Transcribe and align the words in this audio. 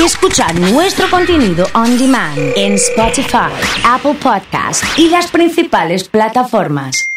y 0.00 0.04
escuchar 0.04 0.58
nuestro 0.58 1.10
contenido 1.10 1.66
on 1.74 1.98
demand 1.98 2.38
en 2.56 2.74
Spotify, 2.74 3.52
Apple 3.84 4.14
Podcast 4.14 4.82
y 4.96 5.08
las 5.08 5.30
principales 5.30 6.08
plataformas. 6.08 7.10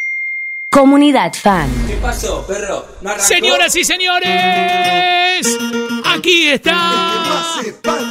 Comunidad 0.69 1.33
Fan. 1.33 1.69
¿Qué 1.87 1.95
pasó, 1.95 2.45
perro? 2.45 2.85
¿No? 3.01 3.17
Señoras 3.19 3.75
y 3.75 3.83
señores, 3.85 5.59
aquí 6.05 6.49
está 6.49 7.61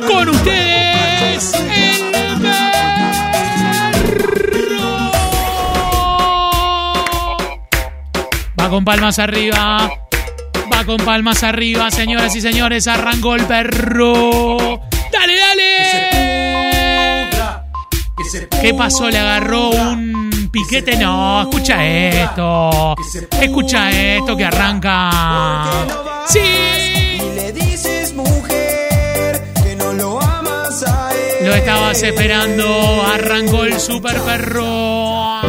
con 0.06 0.29
ustedes 0.30 1.54
el 1.54 2.11
perro. 2.12 2.50
Va 8.59 8.70
con 8.70 8.84
palmas 8.84 9.18
arriba. 9.18 9.91
Con 10.86 10.96
palmas 10.96 11.42
arriba, 11.44 11.90
señoras 11.90 12.34
y 12.34 12.40
señores. 12.40 12.88
Arrancó 12.88 13.36
el 13.36 13.44
perro. 13.44 14.80
Dale, 15.12 15.38
dale. 15.38 17.30
¿Qué 18.60 18.74
pasó? 18.74 19.09
¿Le 19.09 19.18
agarró 19.18 19.70
un 19.70 20.50
piquete? 20.52 20.96
No, 20.96 21.42
escucha 21.42 21.87
esto. 21.87 22.96
Escucha 23.40 23.90
esto 23.90 24.37
que 24.37 24.45
arranca. 24.45 25.70
¡Sí! 26.26 26.40
Le 27.37 27.52
dices 27.52 28.12
mujer 28.14 29.52
que 29.62 29.76
no 29.76 29.92
lo 29.92 30.20
amas 30.20 30.82
a 30.82 31.10
él. 31.12 31.46
Lo 31.46 31.54
estabas 31.54 32.02
esperando. 32.02 33.06
Arrancó 33.06 33.64
el 33.64 33.78
super 33.78 34.20
perro. 34.23 35.40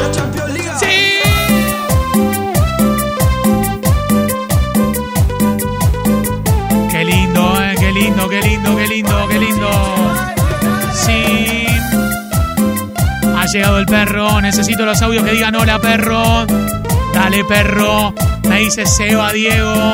Qué 8.34 8.42
lindo, 8.42 8.76
qué 8.76 8.88
lindo, 8.88 9.28
qué 9.28 9.40
lindo. 9.40 9.70
Sí. 10.92 11.68
Ha 13.38 13.46
llegado 13.46 13.78
el 13.78 13.86
perro. 13.86 14.42
Necesito 14.42 14.88
los 14.88 15.00
audios 15.04 15.24
que 15.24 15.34
digan 15.34 15.56
hola, 15.56 15.80
perro. 15.80 16.48
Dale, 17.14 17.46
perro. 17.46 18.12
Me 18.50 18.62
dice 18.62 18.88
Seba, 18.88 19.32
Diego, 19.32 19.94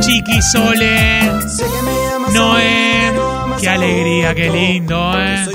Chiqui, 0.00 0.40
Sole, 0.40 1.30
Noé. 2.32 3.12
amas 3.42 3.60
Qué 3.60 3.68
alegría, 3.68 4.34
qué 4.34 4.48
lindo, 4.48 5.12
eh. 5.20 5.46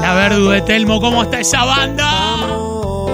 La 0.00 0.14
Verdu 0.14 0.48
de 0.48 0.62
Telmo, 0.62 1.00
¿cómo 1.00 1.22
está 1.22 1.38
esa 1.38 1.64
banda? 1.64 2.10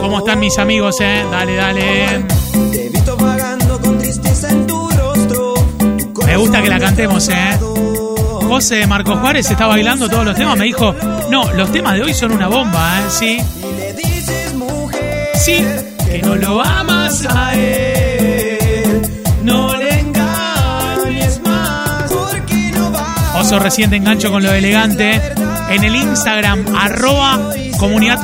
¿Cómo 0.00 0.20
están 0.20 0.40
mis 0.40 0.56
amigos, 0.56 0.96
eh? 1.02 1.26
Dale, 1.30 1.56
dale. 1.56 2.24
Te 2.72 2.86
he 2.86 2.88
visto 2.88 3.18
vagando 3.18 3.78
con 3.78 3.98
tristeza 3.98 4.48
en 4.48 4.66
tu 4.66 4.88
rostro. 4.88 5.54
Tu 6.14 6.22
Me 6.24 6.36
gusta 6.38 6.62
que 6.62 6.70
la 6.70 6.80
cantemos, 6.80 7.28
eh. 7.28 7.67
José 8.48 8.86
Marcos 8.86 9.18
Juárez 9.20 9.50
está 9.50 9.66
bailando 9.66 10.08
todos 10.08 10.24
los 10.24 10.34
temas. 10.34 10.56
Me 10.56 10.64
dijo, 10.64 10.94
no, 11.30 11.52
los 11.52 11.70
temas 11.70 11.94
de 11.94 12.02
hoy 12.02 12.14
son 12.14 12.32
una 12.32 12.48
bomba, 12.48 13.00
¿eh? 13.00 13.02
Sí, 13.10 13.38
sí, 15.34 15.64
que 16.10 16.22
no 16.22 16.34
lo 16.34 16.64
amas 16.64 17.26
a 17.28 17.54
él. 17.54 19.02
No 19.44 19.76
le 19.76 20.00
engañes 20.00 21.40
más. 21.44 22.10
Oso 23.38 23.58
reciente 23.58 23.96
engancho 23.96 24.30
con 24.30 24.42
lo 24.42 24.50
elegante. 24.50 25.20
En 25.68 25.84
el 25.84 25.94
Instagram, 25.94 26.64
arroba 26.74 27.52
comunidad 27.78 28.18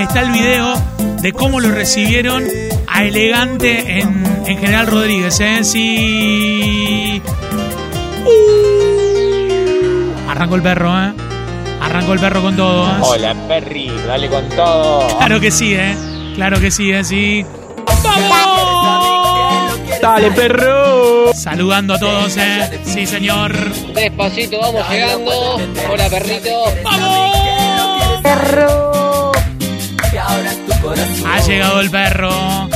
está 0.00 0.20
el 0.20 0.32
video 0.32 0.74
de 1.22 1.32
cómo 1.32 1.60
lo 1.60 1.70
recibieron 1.70 2.42
a 2.88 3.04
elegante 3.04 4.00
en, 4.00 4.24
en 4.46 4.58
General 4.58 4.88
Rodríguez, 4.88 5.38
¿eh? 5.38 5.62
Sí. 5.62 6.43
Arrancó 10.44 10.56
el 10.56 10.62
perro, 10.62 11.02
¿eh? 11.02 11.12
Arrancó 11.80 12.12
el 12.12 12.20
perro 12.20 12.42
con 12.42 12.54
todo, 12.54 12.86
¿eh? 12.86 13.00
Hola, 13.00 13.34
Perry, 13.48 13.90
dale 14.06 14.28
con 14.28 14.46
todo. 14.50 15.08
Claro 15.16 15.40
que 15.40 15.50
sí, 15.50 15.74
¿eh? 15.74 15.96
Claro 16.34 16.60
que 16.60 16.70
sí, 16.70 16.92
¿eh? 16.92 17.02
Sí. 17.02 17.46
¡Vamos! 18.04 19.72
Dale, 20.02 20.30
perro. 20.32 21.32
Saludando 21.32 21.94
a 21.94 21.98
todos, 21.98 22.36
¿eh? 22.36 22.78
Sí, 22.84 23.06
señor. 23.06 23.54
Despacito 23.94 24.60
vamos 24.60 24.86
llegando. 24.90 25.56
Hola 25.90 26.10
perrito. 26.10 26.64
¡Vamos! 26.82 27.32
Ha 31.26 31.40
llegado 31.40 31.80
el 31.80 31.90
perro. 31.90 32.68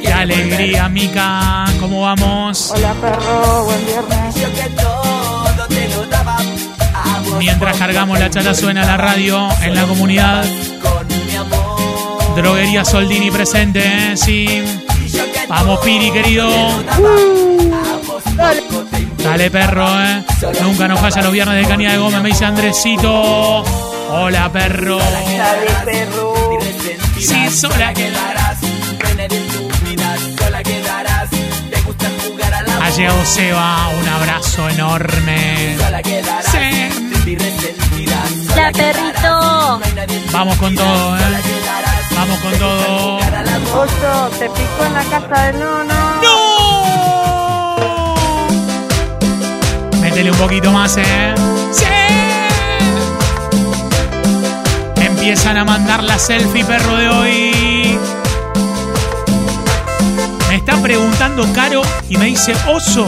¡Qué 0.00 0.12
alegría, 0.12 0.88
Mica! 0.88 1.64
¿Cómo 1.80 2.02
vamos? 2.02 2.70
Hola 2.70 2.94
perro, 3.00 3.64
buen 3.64 3.84
viernes. 3.84 4.36
Mientras 7.40 7.78
cargamos 7.78 8.18
la 8.18 8.28
chata 8.28 8.54
suena 8.54 8.84
la 8.84 8.98
radio 8.98 9.48
en 9.62 9.74
la 9.74 9.84
comunidad. 9.84 10.44
Droguería 12.36 12.84
Soldini 12.84 13.30
presente, 13.30 13.80
¿eh? 13.82 14.14
Sí. 14.14 14.62
Vamos, 15.48 15.80
Piri, 15.80 16.10
querido. 16.10 16.50
Dale, 19.24 19.50
perro, 19.50 19.88
¿eh? 20.02 20.22
Nunca 20.60 20.86
nos 20.86 21.00
falla 21.00 21.22
los 21.22 21.32
viernes 21.32 21.56
de 21.56 21.66
Caña 21.66 21.92
de 21.92 21.96
Gómez, 21.98 22.20
me 22.20 22.28
dice 22.28 22.44
Andresito. 22.44 23.64
Hola, 24.10 24.52
perro. 24.52 24.98
Sí, 27.18 27.48
sola 27.50 27.94
quedarás. 27.94 28.58
Ha 32.82 32.90
llegado 32.90 33.24
Seba, 33.24 33.88
un 33.98 34.08
abrazo 34.08 34.68
enorme. 34.68 35.76
La 38.56 38.72
perrito. 38.72 39.80
Vamos 40.32 40.56
con 40.56 40.74
todo, 40.74 41.16
¿eh? 41.16 41.20
Vamos 42.16 42.38
con 42.40 42.52
todo. 42.58 43.16
Oso, 43.72 44.30
te 44.38 44.46
pico 44.46 44.84
en 44.84 44.94
la 44.94 45.04
casa 45.04 45.46
del 45.46 45.60
nono. 45.60 45.94
¡No! 46.22 46.50
Métele 50.00 50.32
un 50.32 50.38
poquito 50.38 50.72
más, 50.72 50.96
¿eh? 50.96 51.34
¡Sí! 51.70 51.84
Empiezan 54.96 55.56
a 55.58 55.64
mandar 55.64 56.02
la 56.02 56.18
selfie, 56.18 56.64
perro 56.64 56.96
de 56.96 57.08
hoy. 57.08 57.98
Me 60.48 60.56
está 60.56 60.76
preguntando 60.82 61.46
Caro 61.52 61.82
y 62.08 62.16
me 62.16 62.24
dice, 62.24 62.54
Oso, 62.66 63.06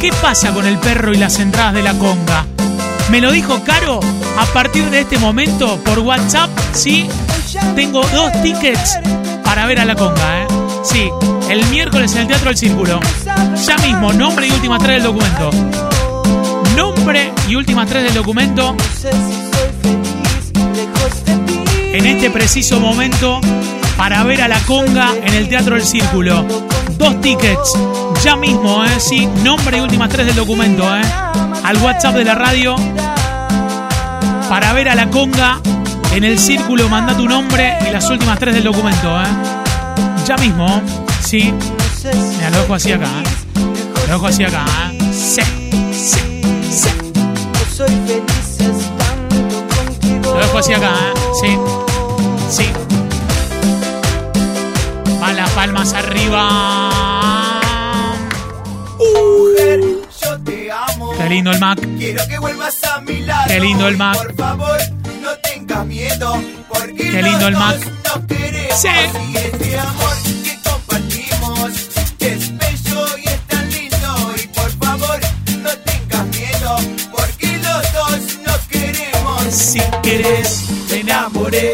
¿qué 0.00 0.12
pasa 0.22 0.52
con 0.54 0.64
el 0.64 0.78
perro 0.78 1.12
y 1.12 1.16
las 1.16 1.40
entradas 1.40 1.74
de 1.74 1.82
la 1.82 1.94
conga? 1.94 2.46
Me 3.10 3.20
lo 3.20 3.30
dijo 3.30 3.62
Caro, 3.64 4.00
a 4.38 4.46
partir 4.46 4.88
de 4.90 5.00
este 5.00 5.18
momento, 5.18 5.78
por 5.84 5.98
WhatsApp, 6.00 6.50
¿sí? 6.72 7.08
Tengo 7.74 8.02
dos 8.06 8.32
tickets 8.42 8.98
para 9.44 9.66
ver 9.66 9.80
a 9.80 9.84
la 9.84 9.94
conga, 9.94 10.42
¿eh? 10.42 10.46
Sí, 10.82 11.10
el 11.50 11.64
miércoles 11.66 12.12
en 12.14 12.22
el 12.22 12.26
Teatro 12.28 12.48
del 12.48 12.56
Círculo. 12.56 13.00
Ya 13.66 13.76
mismo, 13.78 14.12
nombre 14.12 14.46
y 14.46 14.50
últimas 14.50 14.82
tres 14.82 15.02
del 15.02 15.12
documento. 15.12 15.50
Nombre 16.76 17.32
y 17.48 17.54
últimas 17.54 17.88
tres 17.88 18.04
del 18.04 18.14
documento. 18.14 18.74
En 21.92 22.06
este 22.06 22.30
preciso 22.30 22.80
momento, 22.80 23.40
para 23.96 24.22
ver 24.24 24.42
a 24.42 24.48
la 24.48 24.58
conga 24.60 25.10
en 25.22 25.34
el 25.34 25.48
Teatro 25.48 25.74
del 25.76 25.84
Círculo. 25.84 26.44
Dos 26.98 27.20
tickets, 27.20 27.72
ya 28.22 28.36
mismo, 28.36 28.84
¿eh? 28.84 28.98
Sí, 28.98 29.26
nombre 29.42 29.78
y 29.78 29.80
últimas 29.80 30.08
tres 30.08 30.26
del 30.26 30.36
documento, 30.36 30.84
¿eh? 30.96 31.02
Al 31.64 31.76
WhatsApp 31.78 32.14
de 32.14 32.24
la 32.24 32.34
radio. 32.34 32.76
Para 34.48 34.72
ver 34.72 34.88
a 34.88 34.94
la 34.94 35.08
conga 35.08 35.60
en 36.12 36.24
el 36.24 36.38
Círculo, 36.38 36.88
manda 36.88 37.16
tu 37.16 37.28
nombre 37.28 37.78
y 37.88 37.90
las 37.90 38.08
últimas 38.10 38.38
tres 38.38 38.54
del 38.54 38.64
documento, 38.64 39.20
¿eh? 39.20 39.26
Ya 40.26 40.36
mismo, 40.36 40.80
sí. 41.22 41.52
Mira, 42.36 42.50
lo 42.50 42.60
dejo 42.60 42.74
así 42.74 42.92
acá, 42.92 43.06
¿eh? 43.06 43.60
Lo 44.06 44.12
dejo 44.12 44.26
así 44.26 44.44
acá, 44.44 44.64
¿eh? 44.90 45.12
Sí, 45.12 45.42
sí, 45.92 46.20
sí. 46.70 46.88
Lo 50.22 50.38
dejo 50.38 50.58
así 50.58 50.72
acá, 50.72 50.90
¿eh? 50.90 51.18
Sí. 51.40 51.91
Va 55.32 55.38
las 55.38 55.50
palmas 55.52 55.92
arriba. 55.94 57.60
Mujer, 58.98 59.80
yo 60.20 60.40
te 60.44 60.70
amo. 60.70 61.12
Qué 61.16 61.28
lindo 61.30 61.50
el 61.52 61.58
Mac. 61.60 61.78
Quiero 61.96 62.26
que 62.28 62.38
vuelvas 62.38 62.84
a 62.84 63.00
mi 63.00 63.20
lado. 63.22 63.44
Qué 63.48 63.60
lindo 63.60 63.88
el 63.88 63.96
Mac. 63.96 64.16
Por 64.18 64.34
favor, 64.36 64.78
no 65.22 65.30
tengas 65.42 65.86
miedo. 65.86 66.34
Porque 66.68 66.94
Qué 67.10 67.22
lindo 67.22 67.48
el 67.48 67.54
Mac. 67.56 67.76
nos 68.04 68.26
queremos. 68.26 68.78
Sí. 68.80 68.88
Y 69.32 69.36
este 69.38 69.78
amor 69.78 70.16
que 70.44 70.58
compartimos 70.68 71.70
es 72.18 72.58
bello 72.58 73.06
y 73.18 73.28
es 73.28 73.40
tan 73.46 73.70
lindo. 73.70 74.32
Y 74.42 74.46
por 74.48 74.70
favor, 74.84 75.20
no 75.62 75.70
tengas 75.70 76.26
miedo. 76.26 76.76
Porque 77.10 77.56
los 77.58 77.92
dos 77.94 78.38
nos 78.46 78.58
queremos. 78.68 79.44
Si 79.54 79.80
querés, 80.02 80.58
Me 80.90 81.00
enamoré, 81.00 81.72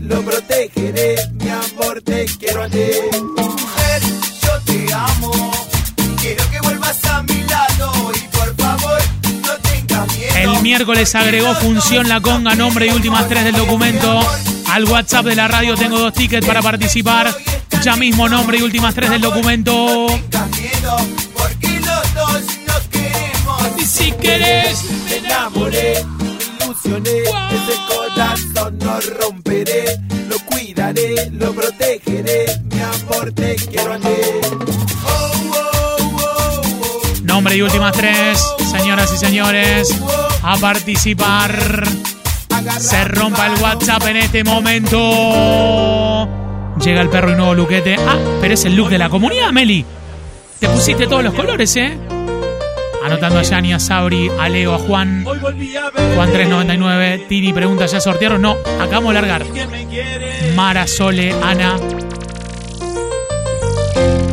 lo 0.00 0.22
protegeré, 0.22 1.16
mi 1.32 1.48
amor, 1.48 2.02
te 2.02 2.24
quiero 2.38 2.62
a 2.62 2.68
ti. 2.68 2.78
Mujer, 3.36 4.02
yo 4.42 4.60
te 4.64 4.92
amo, 4.92 5.52
quiero 6.20 6.50
que 6.50 6.60
vuelvas 6.60 7.04
a 7.06 7.22
mi 7.22 7.42
lado 7.44 8.12
y 8.14 8.36
por 8.36 8.56
favor 8.56 8.98
no 9.42 9.52
tengas 9.58 10.16
miedo. 10.16 10.54
El 10.54 10.62
miércoles 10.62 11.14
agregó 11.14 11.54
función 11.54 12.08
la 12.08 12.20
conga, 12.20 12.54
nombre 12.54 12.86
y 12.86 12.90
últimas 12.90 13.28
tres 13.28 13.44
del 13.44 13.56
documento. 13.56 14.20
Al 14.70 14.84
WhatsApp 14.84 15.26
de 15.26 15.36
la 15.36 15.48
radio 15.48 15.74
tengo 15.74 15.98
dos 15.98 16.12
tickets 16.14 16.46
para 16.46 16.62
participar. 16.62 17.34
Ya 17.82 17.96
mismo 17.96 18.28
nombre 18.28 18.58
y 18.58 18.62
últimas 18.62 18.94
tres 18.94 19.10
del 19.10 19.20
documento. 19.20 20.06
porque 21.36 21.80
los 21.80 22.14
dos 22.14 22.42
nos 22.66 22.80
queremos. 22.90 23.62
Y 23.78 23.84
si 23.84 24.12
querés, 24.12 24.84
me 25.08 25.16
enamoré 25.16 26.04
ilusioné, 26.72 27.22
wow. 27.24 27.48
ese 27.50 27.76
corazón 27.88 28.78
no 28.78 29.00
rompe 29.18 29.51
lo 31.32 31.52
protegeré, 31.52 32.46
mi 32.70 32.80
amor 32.80 33.32
te 33.32 33.56
quiero 33.56 33.92
a 33.94 33.98
ti. 33.98 34.08
Nombre 37.22 37.56
y 37.56 37.62
últimas 37.62 37.92
tres. 37.92 38.44
Señoras 38.70 39.12
y 39.14 39.16
señores, 39.16 39.88
a 40.42 40.56
participar. 40.58 41.84
Se 42.78 43.04
rompa 43.04 43.46
el 43.46 43.60
WhatsApp 43.62 44.06
en 44.08 44.16
este 44.18 44.44
momento. 44.44 44.98
Llega 46.84 47.00
el 47.00 47.08
perro 47.08 47.32
y 47.32 47.36
nuevo 47.36 47.54
luquete. 47.54 47.96
Ah, 47.98 48.18
pero 48.40 48.54
es 48.54 48.64
el 48.64 48.76
look 48.76 48.88
de 48.90 48.98
la 48.98 49.08
comunidad, 49.08 49.50
Meli. 49.52 49.84
Te 50.58 50.68
pusiste 50.68 51.06
todos 51.06 51.24
los 51.24 51.34
colores, 51.34 51.74
¿eh? 51.76 51.98
Anotando 53.04 53.38
a 53.38 53.42
Yani, 53.42 53.72
a 53.72 53.78
Sabri, 53.78 54.30
a 54.40 54.48
Leo, 54.48 54.74
a 54.74 54.78
Juan. 54.78 55.24
Juan 55.24 56.32
399. 56.32 57.26
Tiri 57.28 57.52
pregunta, 57.52 57.86
¿ya 57.86 58.00
sortearon? 58.00 58.42
No, 58.42 58.56
acabamos 58.80 59.14
de 59.14 59.20
largar. 59.20 59.44
Mara, 60.54 60.86
Sole, 60.86 61.34
Ana. 61.42 61.76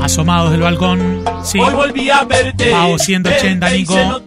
Asomados 0.02 0.52
del 0.52 0.62
balcón. 0.62 1.24
Sí. 1.44 1.60
Hoy 1.60 1.74
volví 1.74 2.10
a 2.10 2.24
verte. 2.24 2.72
Pavo 2.72 2.98
180, 2.98 3.66
verte 3.66 3.76
y 3.76 3.80
Nico. 3.82 4.22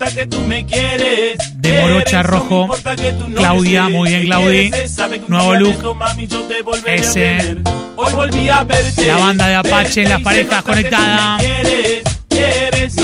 De 1.54 1.80
Morocha 1.80 2.22
Rojo. 2.22 2.68
Claudia, 3.34 3.88
muy 3.88 4.10
bien, 4.10 4.22
Claudi. 4.24 4.70
Nuevo 5.28 5.54
look. 5.54 5.68
de 5.68 5.74
esto, 5.74 5.94
mami, 5.94 6.26
yo 6.26 6.40
te 6.42 6.62
volveré 6.62 6.92
a 6.92 6.94
Ese. 6.94 7.20
ver. 7.20 7.58
Hoy 7.96 8.12
volví 8.12 8.48
a 8.48 8.64
verte. 8.64 9.06
La 9.06 9.16
banda 9.16 9.48
de 9.48 9.54
Apache, 9.56 10.04
las 10.04 10.20
parejas 10.20 10.62
conectadas. 10.62 11.42
Estés. 12.42 12.96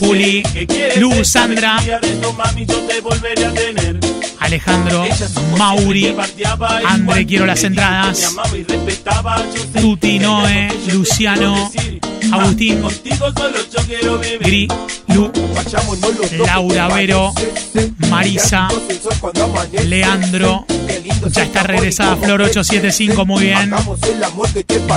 Juli, 0.00 0.42
Lu, 0.96 1.24
Sandra. 1.24 1.78
Alejandro, 4.40 5.04
Mauri, 5.58 6.14
André, 6.86 7.26
quiero 7.26 7.46
las 7.46 7.64
entradas. 7.64 8.34
Tuti, 9.80 10.18
que 10.18 10.24
ella 10.24 10.26
Noé, 10.26 10.68
no 10.68 10.74
te 10.74 10.78
quiere 10.78 10.94
Luciano. 10.94 11.70
Agustín. 12.32 12.82
Gri, 14.40 14.68
Lu, 15.08 15.30
Laura 16.46 16.88
Vero, 16.88 17.32
Marisa, 18.10 18.68
Leandro. 19.84 20.66
Ya 21.30 21.42
está 21.42 21.62
regresada 21.62 22.16
Flor 22.16 22.42
875, 22.42 23.24
muy 23.26 23.44
bien. 23.44 23.72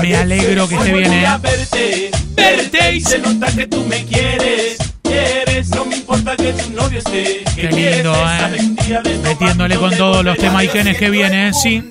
Me 0.01 0.15
alegro 0.15 0.67
que 0.67 0.75
esté 0.75 0.93
bien, 0.93 1.13
¿eh? 1.13 1.25
verte, 1.41 2.11
Verte 2.35 2.95
y 2.95 3.01
se 3.01 3.19
nota 3.19 3.47
que 3.47 3.67
tú 3.67 3.83
me 3.85 4.05
quieres, 4.05 4.77
quieres, 5.01 5.69
no 5.69 5.85
me 5.85 5.95
importa 5.95 6.35
que 6.35 6.53
tu 6.53 6.69
novio 6.71 6.99
esté. 6.99 7.43
Qué 7.55 7.69
lindo, 7.71 8.13
¿eh? 8.13 9.01
Metiéndole 9.23 9.77
con 9.77 9.95
todos 9.95 10.23
los 10.23 10.37
temas 10.37 10.63
ver. 10.63 10.97
que 10.97 11.09
viene, 11.09 11.49
¿eh? 11.49 11.53
Sí. 11.53 11.83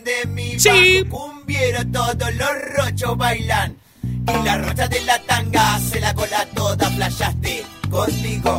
Sí. 0.59 1.03
bajo 1.09 1.31
cumbiero 1.31 1.81
todos 1.93 2.35
los 2.35 2.51
rochos 2.77 3.17
bailan 3.17 3.86
Y 4.29 4.45
la 4.45 4.59
rocha 4.59 4.89
de 4.89 5.01
la 5.03 5.19
tanga 5.21 5.79
se 5.79 6.01
la 6.01 6.15
cola 6.15 6.47
toda 6.55 6.89
playaste 6.91 7.65
contigo 7.91 8.59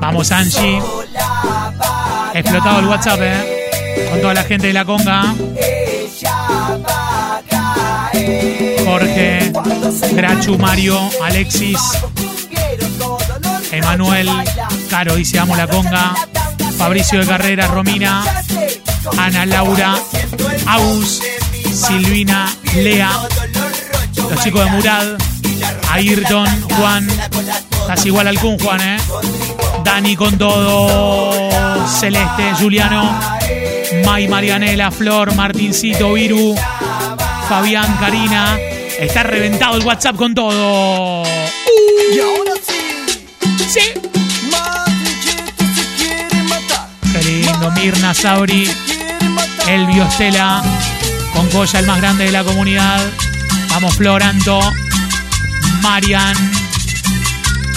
Vamos, 0.00 0.32
Angie. 0.32 0.80
Explotado 2.34 2.80
el 2.80 2.86
WhatsApp, 2.86 3.20
¿eh? 3.22 4.08
Con 4.10 4.20
toda 4.20 4.34
la 4.34 4.44
gente 4.44 4.68
de 4.68 4.72
la 4.72 4.84
conga. 4.84 5.34
Jorge, 8.84 9.52
Grachu, 10.12 10.58
Mario, 10.58 10.98
Alexis, 11.22 11.78
Emanuel. 13.70 14.28
Caro 14.88 15.16
dice 15.16 15.38
amo 15.38 15.54
la 15.54 15.66
conga, 15.66 16.14
Fabricio 16.76 17.20
de 17.20 17.26
Carrera, 17.26 17.66
Romina, 17.66 18.24
Ana 19.18 19.46
Laura, 19.46 19.96
Agus, 20.66 21.20
Silvina, 21.72 22.48
Lea, 22.74 23.10
los 24.30 24.44
chicos 24.44 24.64
de 24.64 24.70
Murad, 24.70 25.06
Ayrton, 25.90 26.62
Juan, 26.62 27.08
estás 27.08 28.06
igual 28.06 28.28
al 28.28 28.38
Kun, 28.38 28.58
Juan, 28.58 28.80
¿eh? 28.80 28.96
Dani 29.84 30.14
con 30.14 30.38
todo, 30.38 31.50
Celeste, 31.88 32.54
Juliano, 32.58 33.18
May, 34.04 34.28
Marianela, 34.28 34.90
Flor, 34.90 35.34
Martincito, 35.34 36.12
Viru, 36.12 36.54
Fabián, 37.48 37.96
Karina. 37.98 38.56
Está 38.98 39.22
reventado 39.22 39.76
el 39.76 39.84
WhatsApp 39.84 40.16
con 40.16 40.34
todo. 40.34 41.24
Y 41.24 42.20
ahora 42.20 42.52
sí, 42.66 43.68
Sí. 43.68 43.80
Qué 47.12 47.22
lindo, 47.24 47.70
Mirna, 47.72 48.14
Sauri. 48.14 48.70
Elvio, 49.66 50.04
Estela, 50.04 50.62
con 51.32 51.48
Coya, 51.48 51.80
el 51.80 51.86
más 51.86 52.00
grande 52.00 52.24
de 52.24 52.32
la 52.32 52.44
comunidad. 52.44 53.00
Vamos, 53.70 53.94
Floranto, 53.94 54.60
Marian, 55.80 56.36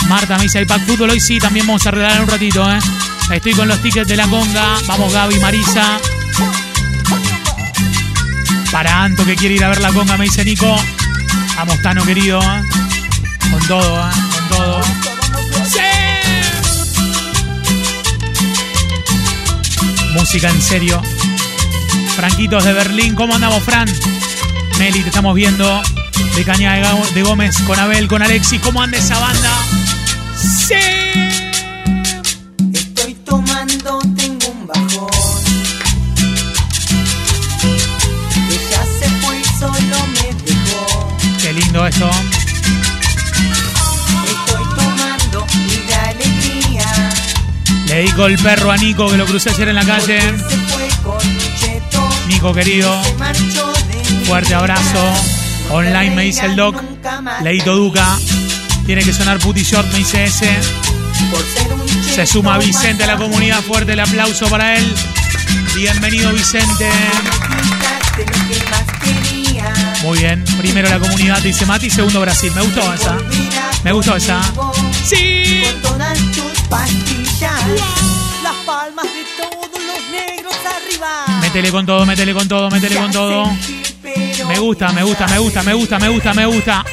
Marta 0.10 0.38
me 0.38 0.44
dice 0.44 0.60
el 0.60 0.68
pack 0.68 0.86
fútbol. 0.86 1.12
Hoy 1.12 1.20
sí, 1.20 1.40
también 1.40 1.66
vamos 1.66 1.86
a 1.88 1.92
regalar 1.92 2.22
un 2.22 2.28
ratito, 2.28 2.70
¿eh? 2.72 2.80
Estoy 3.32 3.54
con 3.54 3.68
los 3.68 3.82
tickets 3.82 4.08
de 4.08 4.18
la 4.18 4.28
conga. 4.28 4.76
Vamos, 4.86 5.14
Gaby, 5.14 5.40
Marisa. 5.40 6.00
Para 8.72 9.04
Anto 9.04 9.26
que 9.26 9.36
quiere 9.36 9.56
ir 9.56 9.64
a 9.64 9.70
ver 9.70 9.82
la 9.82 9.92
conga, 9.94 10.18
me 10.18 10.26
dice 10.26 10.44
Nico. 10.44 10.76
Vamos, 11.56 11.82
Tano 11.82 12.04
querido, 12.04 12.42
¿eh? 12.42 12.64
Con 13.50 13.68
todo, 13.68 14.10
¿eh? 14.10 14.12
Con 14.36 14.50
todo. 14.50 14.84
¡Sí! 15.72 15.80
Música 20.14 20.50
en 20.50 20.62
serio. 20.62 21.02
Franquitos 22.16 22.64
de 22.64 22.74
Berlín, 22.74 23.16
¿cómo 23.16 23.36
andamos, 23.36 23.64
Fran? 23.64 23.88
Meli, 24.80 25.02
te 25.02 25.10
estamos 25.10 25.36
viendo. 25.36 25.82
De 26.36 26.44
Caña 26.44 26.74
de 27.14 27.22
Gómez 27.22 27.58
con 27.66 27.80
Abel, 27.80 28.08
con 28.08 28.22
Alexis. 28.22 28.60
¿Cómo 28.62 28.82
anda 28.82 28.98
esa 28.98 29.20
banda? 29.20 29.52
¡Sí! 30.36 30.74
Estoy 32.74 33.14
tomando, 33.26 34.00
tengo 34.18 34.48
un 34.48 34.68
bajón. 34.68 35.10
Ella 38.50 38.84
se 39.00 39.10
fue 39.22 39.40
y 39.40 39.44
solo 39.60 40.08
me 40.14 40.34
dejó. 40.44 41.18
Qué 41.42 41.54
lindo 41.54 41.88
esto. 41.88 42.10
Estoy 44.26 44.66
tomando 44.76 45.46
y 45.54 45.88
de 45.88 45.96
alegría. 45.96 47.10
Le 47.88 47.96
dedico 47.96 48.26
el 48.26 48.38
perro 48.40 48.72
a 48.72 48.78
Nico 48.78 49.10
que 49.10 49.18
lo 49.18 49.26
crucé 49.26 49.52
ayer 49.52 49.70
en 49.70 49.76
la 49.76 49.86
calle. 49.86 50.20
Nico 52.28 52.54
querido, 52.54 53.04
Se 53.04 53.14
marchó 53.16 53.73
fuerte 54.24 54.54
abrazo. 54.54 55.14
Online 55.72 56.16
me 56.16 56.24
dice 56.24 56.46
el 56.46 56.56
doc. 56.56 56.82
Leito 57.42 57.76
Duca. 57.76 58.18
Tiene 58.86 59.04
que 59.04 59.14
sonar 59.14 59.40
Putty 59.40 59.64
Short, 59.64 59.92
me 59.92 60.00
dice 60.00 60.26
ese. 60.26 60.50
Se 62.14 62.26
suma 62.26 62.58
Vicente 62.58 63.04
a 63.04 63.08
la 63.08 63.18
comunidad. 63.18 63.62
Fuerte 63.62 63.94
el 63.94 64.00
aplauso 64.00 64.48
para 64.50 64.78
él. 64.78 64.94
Bienvenido, 65.76 66.32
Vicente. 66.34 66.90
Muy 70.04 70.18
bien. 70.20 70.44
Primero 70.58 70.90
la 70.90 71.00
comunidad 71.00 71.42
dice 71.42 71.66
Mati, 71.66 71.90
segundo 71.90 72.22
Brasil. 72.22 72.52
Me 72.56 72.62
gustó 72.62 72.94
esa. 72.94 73.18
Me 73.84 73.92
gustó 73.92 74.16
esa. 74.16 74.42
Sí. 75.04 75.64
Las. 75.98 76.34
Métele 81.42 81.72
con 81.72 81.86
todo, 81.86 82.06
métele 82.06 82.34
con 82.34 82.48
todo, 82.48 82.70
métele 82.70 82.96
con 82.96 83.12
todo. 83.12 83.58
Me 84.48 84.60
gusta, 84.60 84.92
me 84.92 85.04
gusta, 85.04 85.28
me 85.28 85.40
gusta, 85.40 85.64
me 85.64 85.74
gusta, 85.74 86.00
me 86.00 86.08
gusta, 86.10 86.34
me 86.34 86.46
gusta. 86.46 86.84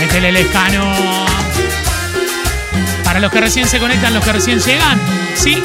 Métele 0.00 0.28
el 0.28 0.36
escano. 0.36 0.94
Para 3.04 3.20
los 3.20 3.30
que 3.30 3.40
recién 3.40 3.68
se 3.68 3.78
conectan, 3.78 4.12
los 4.12 4.24
que 4.24 4.32
recién 4.32 4.58
llegan, 4.60 5.00
¿sí? 5.34 5.62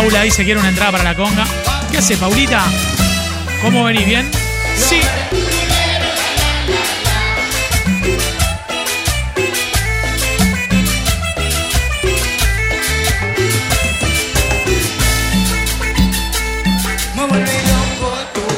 Paula 0.02 0.22
dice 0.22 0.42
quiere 0.44 0.58
una 0.58 0.68
entrada 0.68 0.90
para 0.90 1.04
la 1.04 1.14
conga. 1.14 1.46
¿Qué 1.92 1.98
hace, 1.98 2.16
Paulita? 2.16 2.64
¿Cómo 3.62 3.84
venís? 3.84 4.04
¿Bien? 4.04 4.28
Sí. 4.76 5.00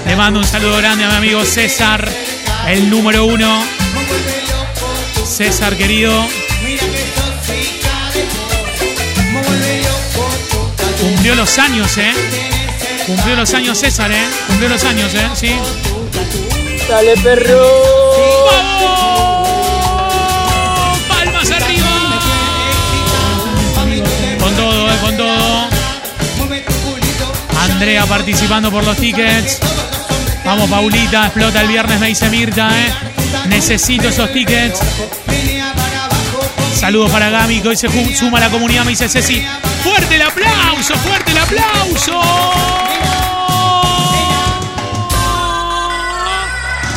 Le 0.06 0.16
mando 0.16 0.40
un 0.40 0.46
saludo 0.46 0.78
grande 0.78 1.04
a 1.04 1.08
mi 1.08 1.14
amigo 1.14 1.44
César, 1.44 2.08
el 2.68 2.88
número 2.88 3.26
uno. 3.26 3.62
César, 5.26 5.76
querido, 5.76 6.26
cumplió 11.24 11.42
los 11.42 11.58
años, 11.58 11.96
¿eh? 11.96 12.12
Cumplió 13.06 13.34
los 13.34 13.54
años 13.54 13.78
César, 13.78 14.12
¿eh? 14.12 14.28
Cumplió 14.46 14.68
los 14.68 14.84
años, 14.84 15.14
¿eh? 15.14 15.26
Sí. 15.32 15.56
Dale, 16.86 17.16
perro. 17.16 17.66
¡Vamos! 18.50 19.88
¡Palmas 21.08 21.50
arriba! 21.50 22.20
Con 24.38 24.54
todo, 24.54 24.90
¿eh? 24.90 24.96
Con 25.00 25.16
todo. 25.16 25.68
Andrea 27.58 28.04
participando 28.04 28.70
por 28.70 28.84
los 28.84 28.98
tickets. 28.98 29.60
Vamos, 30.44 30.68
Paulita, 30.68 31.24
explota 31.24 31.62
el 31.62 31.68
viernes, 31.68 32.00
me 32.00 32.08
dice 32.08 32.28
Mirta, 32.28 32.68
¿eh? 32.68 32.92
Necesito 33.46 34.10
esos 34.10 34.30
tickets. 34.30 34.78
Saludos 36.78 37.10
para 37.10 37.30
Gami, 37.30 37.62
que 37.62 37.68
hoy 37.68 37.76
se 37.76 37.88
suma 38.14 38.36
a 38.36 38.42
la 38.42 38.50
comunidad, 38.50 38.84
me 38.84 38.90
dice 38.90 39.08
Ceci. 39.08 39.42
¡Fuerte 39.84 40.14
el 40.16 40.22
aplauso! 40.22 40.94
¡Fuerte 40.96 41.30
el 41.32 41.38
aplauso! 41.38 42.20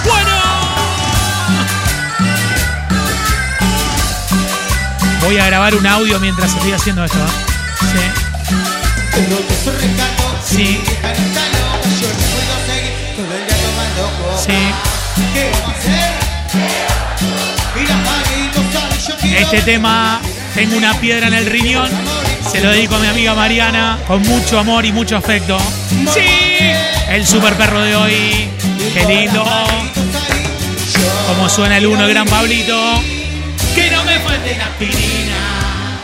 ¡Bueno! 0.05 0.31
Voy 5.21 5.37
a 5.37 5.45
grabar 5.47 5.75
un 5.75 5.85
audio 5.85 6.17
mientras 6.21 6.53
estoy 6.53 6.71
haciendo 6.71 7.03
esto, 7.03 7.17
¿eh? 7.17 8.11
Sí, 10.45 10.81
sí, 14.37 14.57
sí. 19.21 19.35
Este 19.35 19.61
tema, 19.63 20.21
tengo 20.55 20.77
una 20.77 20.93
piedra 21.01 21.27
en 21.27 21.33
el 21.33 21.45
riñón. 21.47 21.91
Se 22.51 22.61
lo 22.61 22.71
dedico 22.71 22.95
a 22.95 22.99
mi 22.99 23.07
amiga 23.07 23.35
Mariana 23.35 23.99
con 24.07 24.21
mucho 24.21 24.57
amor 24.57 24.85
y 24.85 24.91
mucho 24.91 25.17
afecto. 25.17 25.57
¡Sí! 26.13 26.21
El 27.09 27.25
super 27.27 27.55
perro 27.55 27.81
de 27.81 27.95
hoy. 27.95 28.49
¡Qué 28.93 29.05
lindo! 29.05 29.43
Como 31.27 31.49
suena 31.49 31.77
el 31.77 31.87
uno, 31.87 32.03
el 32.05 32.09
gran 32.09 32.25
Pablito. 32.25 33.01
Que 33.75 33.91
no 33.91 34.03
me 34.05 34.19
falte 34.19 34.57
la 34.57 34.65
aspirina. 34.65 35.99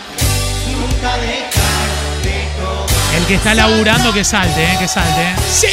nunca 0.72 1.18
dejar 1.18 2.22
de 2.24 2.48
tomar. 2.62 3.16
El 3.16 3.26
que 3.26 3.36
está 3.36 3.56
laburando, 3.56 4.14
que 4.14 4.24
salte, 4.24 4.64
¿eh? 4.64 4.76
Que 4.78 4.88
salte. 4.88 5.36
¡Sí! 5.50 5.68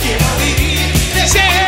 Quiero 0.00 0.26
vivir 0.38 0.92
¡Sí! 1.26 1.63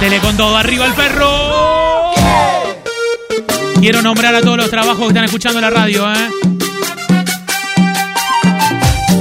Métele 0.00 0.20
con 0.20 0.34
todo 0.34 0.56
arriba 0.56 0.86
el 0.86 0.94
perro. 0.94 2.12
Quiero 3.80 4.00
nombrar 4.00 4.34
a 4.34 4.40
todos 4.40 4.56
los 4.56 4.70
trabajos 4.70 4.98
que 4.98 5.08
están 5.08 5.24
escuchando 5.24 5.60
la 5.60 5.68
radio, 5.68 6.10
¿eh? 6.10 6.30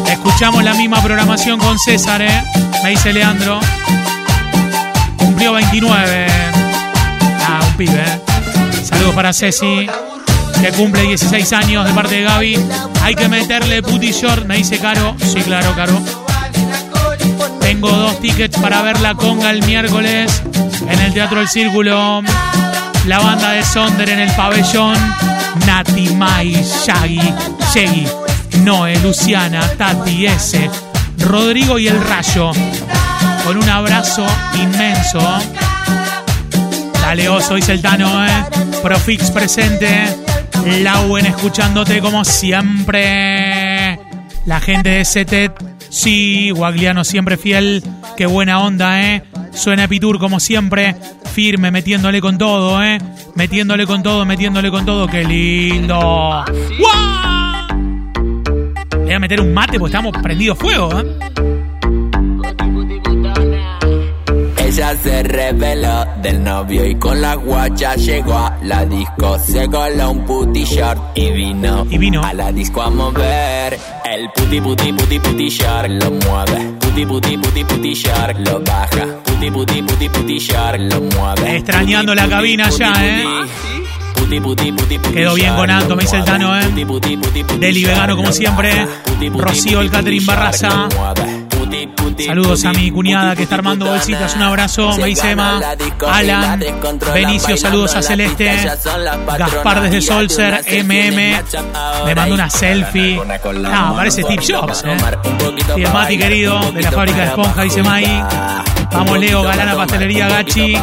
Escuchamos 0.09 0.63
la 0.63 0.73
misma 0.75 1.03
programación 1.03 1.59
con 1.59 1.77
César, 1.77 2.21
¿eh? 2.21 2.43
Me 2.81 2.91
dice 2.91 3.11
Leandro. 3.11 3.59
Cumplió 5.17 5.51
29. 5.51 6.27
Ah, 7.45 7.59
un 7.67 7.73
pibe, 7.75 8.01
¿eh? 8.01 8.21
Saludos 8.81 9.13
para 9.15 9.33
Ceci, 9.33 9.85
que 10.61 10.71
cumple 10.77 11.01
16 11.01 11.51
años 11.51 11.85
de 11.85 11.91
parte 11.91 12.15
de 12.15 12.21
Gaby. 12.21 12.57
Hay 13.03 13.15
que 13.15 13.27
meterle 13.27 13.83
puti 13.83 14.13
short, 14.13 14.45
me 14.45 14.55
dice 14.55 14.79
Caro. 14.79 15.13
Sí, 15.19 15.41
claro, 15.41 15.73
Caro. 15.75 16.28
Tengo 17.81 17.95
dos 17.95 18.19
tickets 18.19 18.57
para 18.59 18.81
ver 18.81 18.99
la 18.99 19.15
conga 19.15 19.51
el 19.51 19.63
miércoles 19.63 20.43
en 20.85 20.99
el 20.99 21.13
Teatro 21.13 21.39
El 21.39 21.47
Círculo. 21.47 22.21
La 23.05 23.19
banda 23.19 23.51
de 23.51 23.63
Sonder 23.63 24.09
en 24.09 24.19
el 24.19 24.31
pabellón. 24.33 24.97
Nati, 25.65 26.09
Mai, 26.09 26.51
Shaggy, 26.51 27.21
Shaggy, 27.73 28.05
Noé, 28.63 28.99
Luciana, 28.99 29.61
Tati, 29.77 30.25
S, 30.25 30.69
Rodrigo 31.19 31.79
y 31.79 31.87
el 31.87 32.03
Rayo. 32.03 32.51
Con 33.45 33.55
un 33.55 33.69
abrazo 33.69 34.25
inmenso. 34.55 35.21
Dale 37.01 37.29
oso, 37.29 37.55
dice 37.55 37.71
el 37.71 37.81
Tano, 37.81 38.25
¿eh? 38.27 38.45
Profix 38.83 39.31
presente. 39.31 40.17
Lauen 40.81 41.27
escuchándote 41.27 42.01
como 42.01 42.25
siempre. 42.25 43.97
La 44.43 44.59
gente 44.59 44.89
de 44.89 45.05
Setet, 45.05 45.68
sí, 45.89 46.51
Guagliano 46.51 47.03
siempre 47.03 47.37
fiel. 47.37 47.83
Qué 48.17 48.25
buena 48.25 48.59
onda, 48.61 49.01
¿eh? 49.01 49.23
Suena 49.51 49.85
Epitur 49.85 50.19
como 50.19 50.39
siempre, 50.39 50.95
firme, 51.33 51.71
metiéndole 51.71 52.21
con 52.21 52.37
todo, 52.37 52.81
¿eh? 52.83 52.97
Metiéndole 53.35 53.85
con 53.87 54.03
todo, 54.03 54.25
metiéndole 54.25 54.69
con 54.71 54.85
todo. 54.85 55.07
¡Qué 55.07 55.23
lindo! 55.23 56.43
Le 58.91 59.03
voy 59.05 59.13
a 59.13 59.19
meter 59.19 59.41
un 59.41 59.53
mate 59.53 59.79
porque 59.79 59.95
estamos 59.95 60.15
prendidos 60.21 60.57
fuego, 60.57 60.89
¿eh? 60.99 61.05
Ella 64.57 64.95
se 65.01 65.23
reveló 65.23 66.05
del 66.21 66.43
novio 66.43 66.85
y 66.85 66.93
con 66.95 67.19
la 67.19 67.33
guacha 67.33 67.95
llegó 67.95 68.37
a 68.37 68.55
la 68.61 68.85
disco. 68.85 69.39
Se 69.39 69.67
coló 69.67 70.11
un 70.11 70.25
puti 70.25 70.63
short 70.63 71.17
y 71.17 71.31
vino, 71.31 71.87
Y 71.89 71.97
vino. 71.97 72.21
a 72.23 72.33
la 72.33 72.51
disco 72.51 72.83
a 72.83 72.89
mover. 72.91 73.79
El 74.11 74.27
puti 74.31 74.59
puti 74.59 74.91
puti 74.91 75.19
puti 75.19 75.49
short 75.49 75.87
lo 76.01 76.09
mueve. 76.09 76.77
Puti 76.79 77.05
puti 77.05 77.37
puti 77.37 77.63
puti 77.63 77.93
short 77.93 78.37
lo 78.39 78.59
baja. 78.59 79.05
Puti 79.23 79.51
puti 79.51 79.83
puti 79.83 80.09
puti 80.09 80.39
short 80.39 80.79
lo 80.79 81.01
mueve. 81.01 81.57
Extrañando 81.57 82.13
Puti, 82.13 82.23
la 82.23 82.27
cabina 82.27 82.69
puti, 82.69 82.79
ya, 82.79 82.91
puti. 82.91 83.05
¿eh? 83.05 83.23
Puti, 84.15 84.39
puti, 84.39 84.71
puti, 84.71 84.97
Quedó 85.13 85.35
bien 85.35 85.53
con 85.53 85.69
Anto, 85.69 85.95
me 85.95 86.01
dice 86.01 86.17
el. 86.17 86.25
Tano, 86.25 86.59
¿eh? 86.59 86.67
Deli 87.59 87.83
Vegano 87.83 88.15
como 88.15 88.31
siempre. 88.31 88.71
Rocío, 89.37 89.81
el 89.81 89.91
catering 89.91 90.25
puti 90.25 90.25
Barraza. 90.25 90.89
Saludos 92.25 92.65
a 92.65 92.73
mi 92.73 92.91
cuñada 92.91 93.35
que 93.35 93.43
está 93.43 93.55
armando 93.55 93.85
bolsitas. 93.85 94.35
Un 94.35 94.41
abrazo, 94.41 94.95
la 94.97 95.75
Alan, 96.11 96.59
Benicio, 97.13 97.57
saludos 97.57 97.95
a 97.95 98.01
Celeste. 98.01 98.69
Gaspar 99.37 99.81
desde 99.89 100.01
en 100.65 100.87
MM. 100.87 101.43
Mandó 102.15 102.27
y 102.27 102.31
una 102.33 102.49
selfie. 102.49 103.19
mano 103.19 103.95
parece 103.95 104.23
Steve. 104.23 104.43
Jobs, 104.47 104.83
¿eh? 104.85 104.97
Mati 105.93 106.17
querido, 106.17 106.59
de 106.71 106.81
la 106.81 106.91
fábrica 106.91 107.17
de 107.17 107.27
esponja, 107.27 107.61
dice 107.63 107.83
Mai. 107.83 108.05
Vamos, 108.91 109.19
Leo, 109.19 109.43
Galana, 109.43 109.71
pa' 109.73 109.77
Pastelería 109.79 110.27
Gachi. 110.27 110.75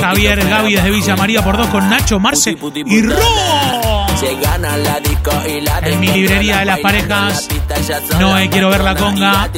Javier, 0.00 0.46
Gaby 0.46 0.74
desde 0.74 0.90
Villa 0.90 1.16
María 1.16 1.42
por 1.42 1.56
dos 1.56 1.66
con 1.68 1.88
Nacho, 1.88 2.18
Marce 2.18 2.56
y. 2.86 3.02
Ro. 3.02 3.91
Se 4.22 4.36
gana 4.36 4.76
la 4.76 5.00
disco 5.00 5.32
y 5.48 5.60
la 5.62 5.80
En 5.80 5.98
mi 5.98 6.06
librería 6.06 6.58
de 6.58 6.64
las 6.64 6.78
parejas. 6.78 7.48
No, 8.20 8.38
eh, 8.38 8.48
quiero 8.48 8.68
ver 8.68 8.84
la 8.84 8.94
conga. 8.94 9.50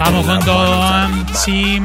Vamos 0.00 0.26
con 0.26 0.44
todo. 0.44 1.08
Sí. 1.34 1.80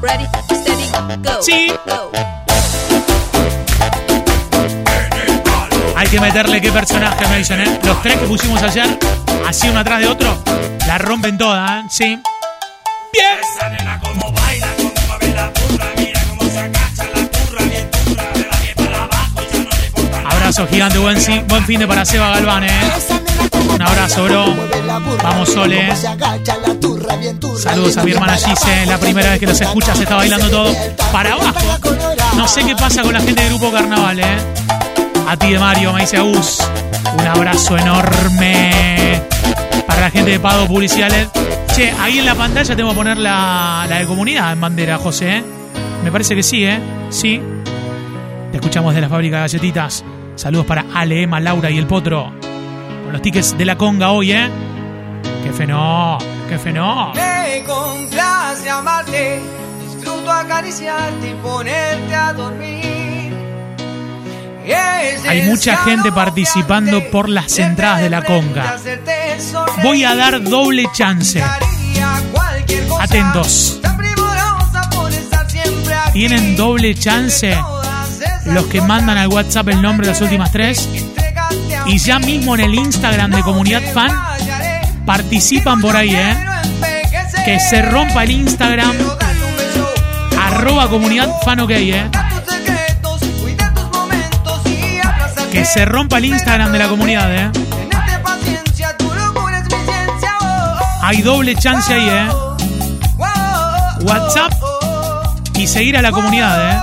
steady, 0.00 0.26
steady, 0.48 1.22
go. 1.22 1.42
Sí. 1.42 1.72
Go. 1.86 2.43
Hay 6.04 6.10
que 6.10 6.20
meterle 6.20 6.60
qué 6.60 6.70
personaje 6.70 7.26
me 7.28 7.38
dicen, 7.38 7.60
¿eh? 7.62 7.80
Los 7.82 8.02
tres 8.02 8.18
que 8.18 8.26
pusimos 8.26 8.62
ayer, 8.62 8.98
así 9.48 9.68
uno 9.70 9.80
atrás 9.80 10.00
de 10.00 10.06
otro, 10.08 10.44
la 10.86 10.98
rompen 10.98 11.38
todas, 11.38 11.70
¿eh? 11.70 11.86
Sí. 11.88 12.04
Bien. 12.04 13.38
Esa 13.56 13.68
nena 13.70 13.98
como 14.00 14.30
baila, 14.32 14.66
como 14.76 14.92
mueve 15.08 15.34
la 15.34 15.48
burra, 15.48 15.86
mira 15.96 16.20
cómo 16.28 16.42
se 16.50 16.58
agacha 16.58 17.04
la 17.14 17.20
burra, 17.22 17.64
bien 17.64 17.90
turra, 17.90 18.22
de 18.34 18.40
la 18.50 18.56
bien 18.58 18.74
para 18.76 19.04
abajo, 19.04 19.40
ya 19.50 19.58
no 19.60 19.70
le 19.70 19.86
importa 19.86 20.20
nada. 20.22 20.30
Abrazo 20.36 20.66
gigante, 20.68 20.98
buen, 20.98 21.20
si- 21.20 21.38
buen 21.40 21.64
fin 21.64 21.80
de 21.80 21.86
para 21.86 22.04
Seba 22.04 22.28
Galván, 22.30 22.64
¿eh? 22.64 22.80
Un 23.70 23.82
abrazo, 23.82 24.24
bro. 24.24 24.54
Vamos, 25.22 25.48
Sole. 25.48 25.88
Saludos 27.62 27.96
a 27.96 28.04
mi 28.04 28.12
hermana 28.12 28.36
Gise, 28.36 28.84
la 28.86 28.98
primera 28.98 29.30
vez 29.30 29.40
que 29.40 29.46
los 29.46 29.58
escucha 29.60 29.94
se 29.96 30.02
está 30.02 30.16
bailando 30.16 30.50
todo 30.50 30.74
para 31.10 31.32
abajo. 31.32 31.54
No 32.36 32.46
sé 32.46 32.62
qué 32.62 32.76
pasa 32.76 33.02
con 33.02 33.14
la 33.14 33.20
gente 33.20 33.40
del 33.42 33.54
grupo 33.54 33.72
Carnaval, 33.72 34.20
¿eh? 34.20 34.36
A 35.26 35.36
ti 35.36 35.52
de 35.52 35.58
Mario, 35.58 35.92
me 35.92 36.02
dice 36.02 36.16
Agus. 36.16 36.58
Un 37.18 37.26
abrazo 37.26 37.76
enorme 37.76 39.22
para 39.86 40.02
la 40.02 40.10
gente 40.10 40.32
de 40.32 40.40
Pago 40.40 40.66
Publicidad 40.66 41.10
LED. 41.10 41.28
Che, 41.74 41.90
ahí 42.00 42.18
en 42.18 42.26
la 42.26 42.34
pantalla 42.34 42.76
tengo 42.76 42.90
que 42.90 42.96
poner 42.96 43.18
la, 43.18 43.86
la 43.88 43.98
de 43.98 44.06
comunidad 44.06 44.52
en 44.52 44.60
bandera, 44.60 44.98
José. 44.98 45.38
¿eh? 45.38 45.44
Me 46.04 46.12
parece 46.12 46.34
que 46.36 46.42
sí, 46.42 46.64
¿eh? 46.64 46.78
Sí. 47.10 47.40
Te 48.50 48.58
escuchamos 48.58 48.94
de 48.94 49.00
la 49.00 49.08
fábrica 49.08 49.36
de 49.36 49.42
galletitas. 49.42 50.04
Saludos 50.36 50.66
para 50.66 50.84
Ale, 50.94 51.22
Emma, 51.22 51.40
Laura 51.40 51.70
y 51.70 51.78
el 51.78 51.86
Potro. 51.86 52.32
Con 53.04 53.12
los 53.12 53.22
tickets 53.22 53.56
de 53.56 53.64
la 53.64 53.76
conga 53.76 54.10
hoy, 54.10 54.32
¿eh? 54.32 54.48
¡Qué 55.42 55.52
fenó! 55.52 56.18
¡Qué 56.48 56.58
fenó! 56.58 57.12
Me 57.14 57.64
complace 57.64 58.70
amarte, 58.70 59.40
disfruto 59.82 60.30
acariciarte 60.30 61.30
y 61.30 61.34
ponerte 61.34 62.14
a 62.14 62.32
dormir. 62.32 62.93
Hay 65.28 65.42
mucha 65.42 65.76
gente 65.78 66.12
participando 66.12 67.10
por 67.10 67.28
las 67.28 67.58
entradas 67.58 68.00
de 68.00 68.10
la 68.10 68.22
conga. 68.22 68.78
Voy 69.82 70.04
a 70.04 70.14
dar 70.14 70.42
doble 70.42 70.86
chance. 70.92 71.42
Atentos. 73.00 73.80
Tienen 76.12 76.56
doble 76.56 76.94
chance 76.94 77.56
los 78.46 78.66
que 78.66 78.80
mandan 78.80 79.18
al 79.18 79.28
WhatsApp 79.28 79.68
el 79.68 79.82
nombre 79.82 80.06
de 80.06 80.12
las 80.12 80.22
últimas 80.22 80.52
tres. 80.52 80.88
Y 81.86 81.98
ya 81.98 82.18
mismo 82.18 82.54
en 82.54 82.60
el 82.62 82.74
Instagram 82.74 83.30
de 83.32 83.42
Comunidad 83.42 83.82
Fan 83.92 84.12
participan 85.04 85.80
por 85.80 85.96
ahí, 85.96 86.14
¿eh? 86.14 86.36
Que 87.44 87.60
se 87.60 87.82
rompa 87.82 88.24
el 88.24 88.30
Instagram. 88.30 88.96
Arroba 90.40 90.88
Comunidad 90.88 91.28
Fan 91.44 91.60
OK, 91.60 91.70
¿eh? 91.70 92.10
Que 95.54 95.64
se 95.64 95.84
rompa 95.84 96.18
el 96.18 96.24
Instagram 96.24 96.72
de 96.72 96.78
la 96.80 96.88
comunidad, 96.88 97.32
¿eh? 97.32 97.48
Hay 101.00 101.22
doble 101.22 101.54
chance 101.54 101.94
ahí, 101.94 102.08
¿eh? 102.08 102.28
WhatsApp 104.00 104.52
y 105.54 105.68
seguir 105.68 105.96
a 105.96 106.02
la 106.02 106.10
comunidad, 106.10 106.72
¿eh? 106.72 106.78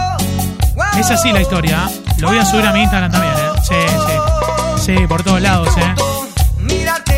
Es 0.97 1.11
así 1.11 1.33
la 1.33 1.41
historia. 1.41 1.89
¿eh? 1.89 2.01
Lo 2.19 2.29
voy 2.29 2.37
a 2.37 2.45
subir 2.45 2.65
a 2.65 2.71
mi 2.71 2.83
Instagram 2.83 3.11
también, 3.11 3.33
¿eh? 3.33 3.59
Sí, 3.61 3.75
sí. 4.77 4.95
Sí, 4.95 5.05
por 5.05 5.21
todos 5.21 5.41
lados, 5.41 5.75
¿eh? 5.75 5.93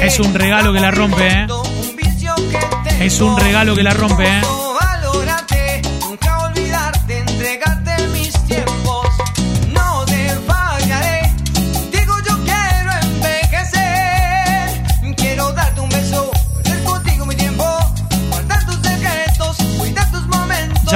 Es 0.02 0.20
un 0.20 0.34
regalo 0.34 0.74
que 0.74 0.80
la 0.80 0.90
rompe, 0.90 1.28
¿eh? 1.28 1.48
Es 3.00 3.22
un 3.22 3.38
regalo 3.38 3.76
que 3.76 3.84
la 3.84 3.94
rompe, 3.94 4.26
¿eh? 4.26 4.42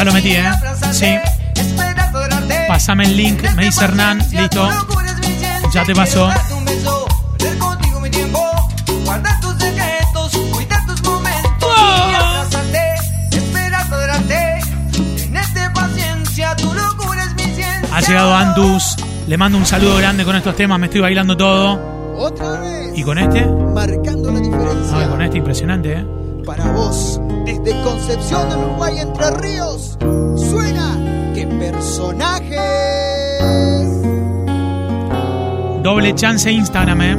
Lo 0.07 0.13
metí, 0.13 0.31
¿eh? 0.31 0.49
Sí. 0.91 1.17
Pásame 2.67 3.05
el 3.05 3.17
link, 3.17 3.43
me 3.55 3.65
dice 3.65 3.83
Hernán. 3.83 4.19
Listo. 4.31 4.69
Ya 5.73 5.83
te 5.83 5.93
pasó. 5.93 6.29
Ha 17.91 18.01
llegado 18.01 18.35
Antus. 18.35 18.95
Le 19.27 19.37
mando 19.37 19.57
un 19.57 19.65
saludo 19.65 19.97
grande 19.97 20.23
con 20.23 20.35
estos 20.35 20.55
temas. 20.55 20.79
Me 20.79 20.85
estoy 20.85 21.01
bailando 21.01 21.35
todo. 21.35 21.79
Otra 22.17 22.59
vez, 22.61 22.91
¿Y 22.95 23.03
con 23.03 23.17
este? 23.17 23.45
marcando 23.45 24.31
la 24.31 24.39
diferencia. 24.39 24.97
No, 24.99 25.09
con 25.09 25.21
este 25.21 25.37
impresionante, 25.37 25.93
¿eh? 25.93 26.05
Para 26.45 26.71
vos, 26.71 27.19
desde 27.45 27.71
Concepción 27.83 28.49
del 28.49 28.59
Uruguay, 28.59 28.99
Entre 28.99 29.31
Ríos, 29.31 29.76
personajes. 32.07 32.61
Doble 35.83 36.15
chance 36.15 36.51
Instagram, 36.51 37.01
¿eh? 37.01 37.17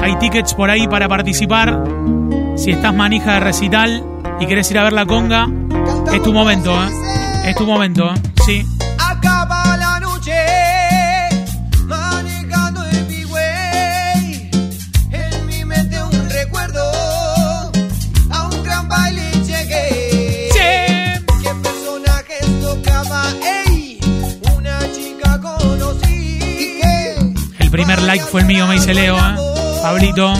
Hay 0.00 0.16
tickets 0.18 0.54
por 0.54 0.70
ahí 0.70 0.86
para 0.86 1.08
participar. 1.08 1.84
Si 2.56 2.70
estás 2.70 2.94
manija 2.94 3.34
de 3.34 3.40
recital 3.40 4.04
y 4.40 4.46
querés 4.46 4.70
ir 4.70 4.78
a 4.78 4.84
ver 4.84 4.92
la 4.92 5.06
conga, 5.06 5.48
es 6.12 6.22
tu 6.22 6.32
momento, 6.32 6.72
¿eh? 6.72 6.88
Es 7.46 7.56
tu 7.56 7.66
momento, 7.66 8.06
¿eh? 8.06 8.14
Sí. 8.44 8.73
Like 28.06 28.24
fue 28.24 28.42
el 28.42 28.46
mío, 28.46 28.66
me 28.66 28.74
dice 28.74 28.94
Leo, 28.94 29.16
¿eh? 29.16 29.36
Pablito. 29.82 30.34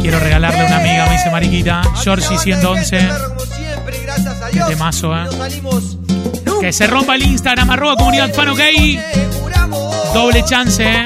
Quiero 0.00 0.18
regalarle 0.18 0.60
a 0.60 0.66
una 0.66 0.76
amiga, 0.78 1.06
me 1.06 1.12
dice 1.12 1.30
Mariquita. 1.30 1.82
Georgie 2.02 2.38
111. 2.38 3.08
como 3.28 3.40
siempre, 3.40 4.00
gracias 4.02 4.42
a 4.42 4.50
Qué 4.50 4.60
temazo, 4.60 5.16
¿eh? 5.16 5.28
Que 6.60 6.72
se 6.72 6.86
rompa 6.86 7.14
el 7.14 7.22
Instagram, 7.22 7.70
arroba 7.70 7.96
comunidad 7.96 8.32
fan, 8.32 8.48
ok. 8.48 8.60
Doble 10.14 10.44
chance, 10.44 10.84
¿eh? 10.84 11.04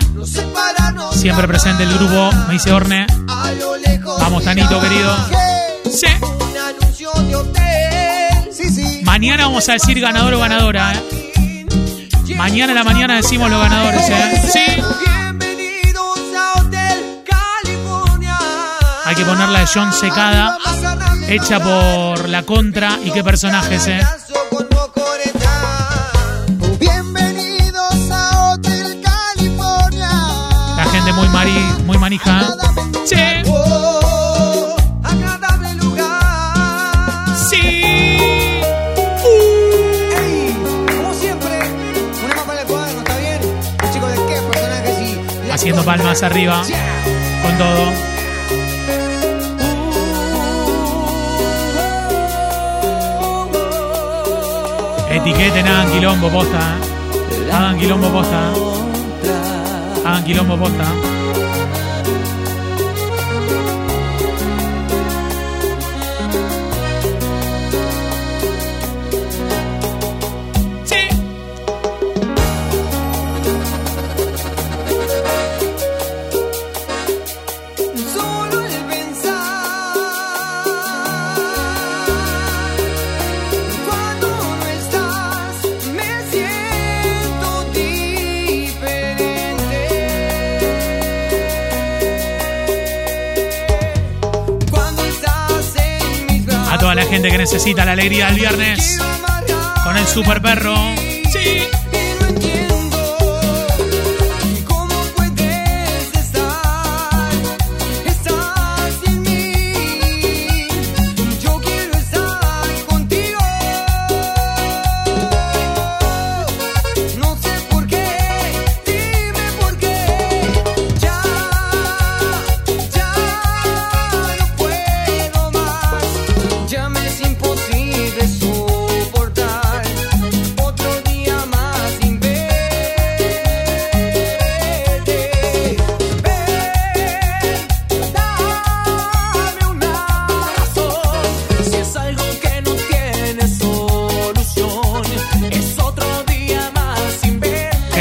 Siempre 1.13 1.47
presente 1.47 1.83
el 1.83 1.95
grupo, 1.95 2.31
me 2.49 2.55
dice 2.55 2.73
Orne. 2.73 3.07
Vamos, 4.21 4.45
Tanito, 4.45 4.81
querido. 4.81 5.17
Sí. 5.91 6.07
Mañana 9.05 9.47
vamos 9.47 9.69
a 9.69 9.75
decir 9.75 10.01
ganador 10.01 10.35
o 10.35 10.41
ganadora, 10.41 10.93
¿eh? 10.93 11.26
Mañana 12.37 12.73
a 12.73 12.75
la 12.75 12.85
mañana 12.85 13.17
decimos 13.17 13.51
los 13.51 13.61
ganadores, 13.61 14.09
¿eh? 14.11 14.43
Sí. 14.53 14.83
Bienvenidos 15.05 16.19
a 16.37 16.61
Hotel 16.61 17.25
California. 17.25 18.39
Hay 19.05 19.15
que 19.15 19.25
poner 19.25 19.49
la 19.49 19.61
de 19.61 19.67
John 19.73 19.93
Secada, 19.93 20.59
hecha 21.29 21.61
por 21.61 22.29
la 22.29 22.43
contra. 22.43 22.99
¿Y 23.03 23.11
qué 23.11 23.25
personajes, 23.25 23.87
eh? 23.89 24.01
Palmas 45.87 46.21
arriba. 46.25 46.63
Con 47.43 47.59
todo. 47.59 47.93
Etiqueten, 55.13 55.67
hagan 55.69 55.93
quilombo 55.93 56.29
posta. 56.29 56.59
¿eh? 56.59 57.53
Hagan 57.53 57.79
quilombo 57.79 58.09
posta. 58.09 58.37
¿eh? 58.37 60.03
Hagan 60.05 60.25
posta. 60.59 61.26
Gente 97.17 97.31
que 97.31 97.39
necesita 97.39 97.83
la 97.87 97.93
alegría 97.93 98.27
del 98.27 98.35
viernes 98.35 98.99
con 99.83 99.97
el 99.97 100.07
super 100.07 100.43
perro. 100.43 101.06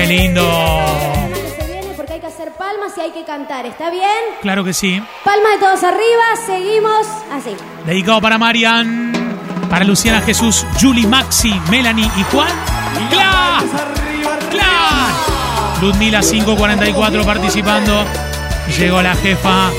Qué 0.06 0.14
lindo. 0.14 0.42
Se 1.58 1.66
viene 1.66 1.94
porque 1.96 2.14
hay 2.14 2.20
que 2.20 2.28
hacer 2.28 2.52
palmas 2.52 2.96
y 2.96 3.02
hay 3.02 3.12
que 3.12 3.26
cantar, 3.26 3.66
¿está 3.66 3.90
bien? 3.90 4.06
Claro 4.40 4.64
que 4.64 4.72
sí. 4.72 5.02
Palmas 5.24 5.54
de 5.54 5.66
todos 5.66 5.84
arriba, 5.84 6.24
seguimos 6.46 7.08
así. 7.32 7.56
Dedicado 7.88 8.22
para 8.22 8.38
Marian, 8.38 9.12
para 9.68 9.84
Luciana 9.84 10.22
Jesús, 10.22 10.64
Julie, 10.80 11.08
Maxi, 11.08 11.60
Melanie 11.72 12.08
y 12.18 12.24
Juan. 12.32 12.52
¡Cla! 13.10 13.64
¡Cla! 14.52 15.08
Ludmila 15.82 16.20
544 16.22 17.26
participando. 17.26 18.06
Llegó 18.78 19.02
la 19.02 19.16
jefa. 19.16 19.70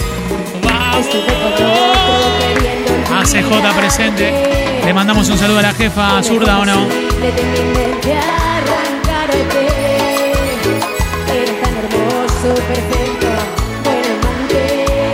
ACJ 3.17 3.77
presente. 3.77 4.81
Le 4.85 4.93
mandamos 4.93 5.29
un 5.29 5.39
saludo 5.39 5.61
a 5.61 5.63
la 5.63 5.73
jefa 5.73 6.21
zurda 6.25 6.59
o 6.59 6.65
no. 6.65 6.87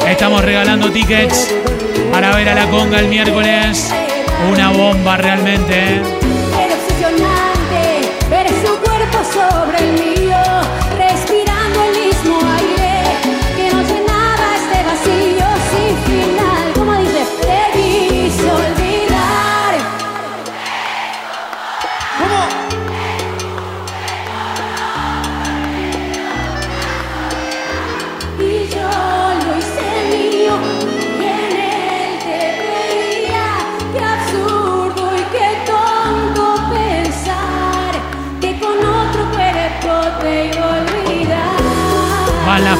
Estamos 0.08 0.44
regalando 0.44 0.90
tickets 0.90 1.52
para 2.12 2.34
ver 2.36 2.48
a 2.48 2.54
la 2.54 2.66
conga 2.68 3.00
el 3.00 3.08
miércoles. 3.08 3.90
Una 4.50 4.70
bomba 4.70 5.16
realmente. 5.16 6.21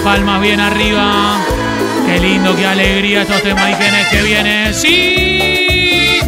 Palmas 0.02 0.40
bien 0.40 0.60
arriba. 0.60 1.38
Qué 2.06 2.18
lindo, 2.18 2.54
qué 2.56 2.66
alegría 2.66 3.22
estos 3.22 3.42
temaiquenes 3.42 4.08
que 4.08 4.22
vienen. 4.22 4.74
¡Sí! 4.74 6.18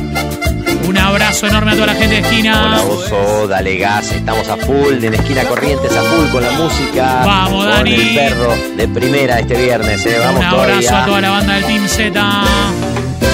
Un 0.87 0.98
abrazo 0.98 1.46
enorme 1.46 1.72
a 1.72 1.74
toda 1.74 1.87
la 1.88 1.94
gente 1.94 2.16
de 2.16 2.20
esquina. 2.20 2.64
Hola 2.66 2.82
Oso, 2.82 3.48
dale 3.48 3.76
gas, 3.76 4.12
estamos 4.12 4.48
a 4.48 4.56
full, 4.56 5.02
en 5.02 5.14
esquina 5.14 5.42
Corrientes 5.44 5.96
a 5.96 6.02
full 6.02 6.28
con 6.30 6.42
la 6.42 6.50
música. 6.52 7.22
Vamos, 7.24 7.64
con 7.64 7.74
Dani. 7.74 7.94
el 7.94 8.14
perro 8.14 8.54
de 8.76 8.88
primera 8.88 9.40
este 9.40 9.54
viernes, 9.60 10.04
eh. 10.06 10.16
vamos 10.20 10.40
Un 10.40 10.44
abrazo 10.46 10.66
todavía. 10.66 11.02
a 11.02 11.06
toda 11.06 11.20
la 11.20 11.30
banda 11.30 11.54
del 11.54 11.64
Team 11.64 11.88
Z. 11.88 12.44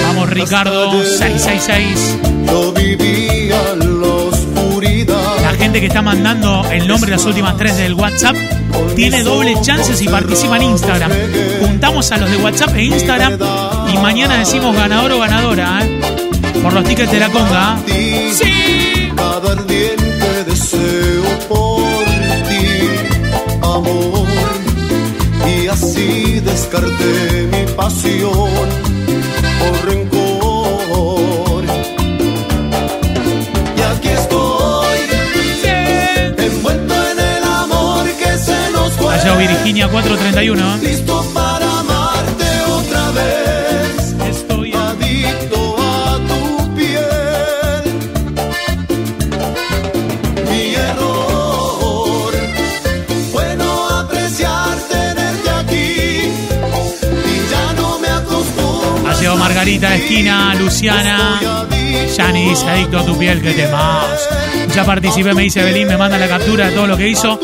Vamos, 0.07 0.29
Ricardo, 0.29 0.91
666. 1.03 2.17
Yo 2.47 2.71
vivía 2.73 3.40
gente 5.71 5.79
que 5.79 5.87
está 5.87 6.01
mandando 6.01 6.65
el 6.69 6.85
nombre 6.85 7.09
de 7.11 7.15
las 7.15 7.25
últimas 7.25 7.55
tres 7.55 7.77
del 7.77 7.93
WhatsApp 7.93 8.35
tiene 8.93 9.23
doble 9.23 9.55
chance 9.61 9.95
si 9.95 10.05
participa 10.05 10.57
en 10.57 10.63
Instagram. 10.63 11.09
Juntamos 11.61 12.11
a 12.11 12.17
los 12.17 12.29
de 12.29 12.35
WhatsApp 12.35 12.75
e 12.75 12.83
Instagram 12.83 13.37
y 13.93 13.97
mañana 13.99 14.37
decimos 14.39 14.75
ganador 14.75 15.13
o 15.13 15.19
ganadora, 15.19 15.79
¿eh? 15.81 16.01
Por 16.61 16.73
los 16.73 16.83
tickets 16.83 17.09
de 17.09 17.19
la 17.21 17.29
conga. 17.29 17.79
Sí. 17.87 19.13
Cada 19.15 19.53
ardiente 19.53 20.43
deseo 20.45 21.39
por 21.47 22.03
ti, 22.49 22.89
amor. 23.61 24.27
Y 25.47 25.67
así 25.67 26.41
descarté 26.41 27.47
mi 27.49 27.71
pasión 27.77 28.49
por 29.59 29.85
rencor. 29.85 30.20
Allá 39.21 39.35
Virginia 39.35 39.87
431. 39.87 40.77
Listo 40.77 41.23
para 41.31 41.79
amarte 41.79 42.45
otra 42.73 43.11
vez. 43.11 44.15
Estoy 44.27 44.73
adicto 44.73 45.75
a 45.79 46.17
tu 46.27 46.75
piel. 46.75 47.83
Mi 50.49 50.73
error 50.73 52.33
fue 53.31 53.55
no 53.57 53.89
apreciar 53.89 54.75
tenerte 54.89 55.49
aquí. 55.51 56.33
Y 57.27 57.51
ya 57.51 57.73
no 57.73 57.99
me 57.99 58.07
acostumbro. 58.07 59.19
Llegado 59.19 59.37
Margarita 59.37 59.95
esquina, 59.97 60.55
Luciana. 60.55 61.39
Yani 62.17 62.49
dice 62.49 62.67
adicto 62.67 62.97
a 62.97 63.05
tu 63.05 63.15
piel, 63.19 63.39
que 63.39 63.51
te 63.51 63.67
más. 63.67 64.27
Ya 64.73 64.83
participé, 64.83 65.35
me 65.35 65.43
dice 65.43 65.61
Belín, 65.61 65.87
me 65.87 65.97
manda 65.97 66.17
la 66.17 66.27
captura 66.27 66.69
de 66.69 66.75
todo 66.75 66.87
lo 66.87 66.97
que 66.97 67.07
hizo. 67.07 67.39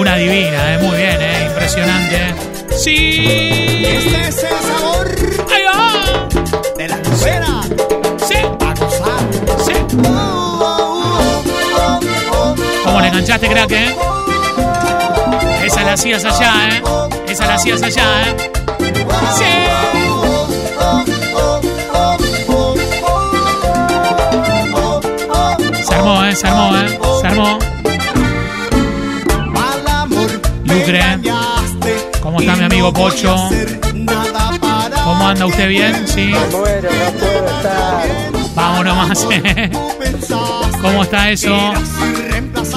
Una 0.00 0.16
divina, 0.16 0.74
eh, 0.74 0.78
muy 0.78 0.96
bien, 0.96 1.20
eh, 1.20 1.44
impresionante. 1.46 2.34
Sí. 2.74 3.22
Este 3.84 4.28
es 4.28 4.44
el 4.44 4.58
sabor 4.66 5.14
Ahí 5.52 5.62
va. 5.66 6.26
de 6.78 6.88
la 6.88 6.96
lucera. 6.96 7.60
Sí. 8.26 8.36
A 8.36 8.74
gozar. 8.80 9.20
Sí. 9.62 9.74
¿Cómo 12.82 13.00
le 13.02 13.08
enganchaste, 13.08 13.46
crack, 13.46 13.72
eh? 13.72 13.94
Esa 15.66 15.82
la 15.82 15.92
hacías 15.92 16.24
allá, 16.24 16.54
eh. 16.70 16.82
Esa 17.28 17.46
la 17.46 17.56
hacías 17.56 17.82
allá, 17.82 18.22
eh. 18.22 18.50
Se 19.36 19.70
Lucre. 30.70 31.02
¿Cómo 32.20 32.40
está 32.40 32.56
mi 32.56 32.64
amigo 32.64 32.92
Pocho? 32.92 33.48
¿Cómo 35.04 35.28
anda 35.28 35.46
usted 35.46 35.68
bien? 35.68 36.06
Sí. 36.06 36.32
Vamos 38.54 38.84
nomás. 38.84 39.26
¿Cómo 40.82 41.02
está 41.02 41.30
eso? 41.30 41.72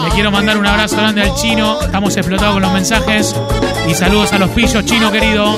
Le 0.03 0.09
quiero 0.11 0.31
mandar 0.31 0.57
un 0.57 0.65
abrazo 0.65 0.97
grande 0.97 1.21
al 1.21 1.35
chino. 1.35 1.81
Estamos 1.81 2.15
explotados 2.17 2.53
con 2.55 2.63
los 2.63 2.73
mensajes. 2.73 3.35
Y 3.87 3.93
saludos 3.93 4.33
a 4.33 4.39
los 4.39 4.49
pillos, 4.51 4.83
chino 4.85 5.11
querido. 5.11 5.57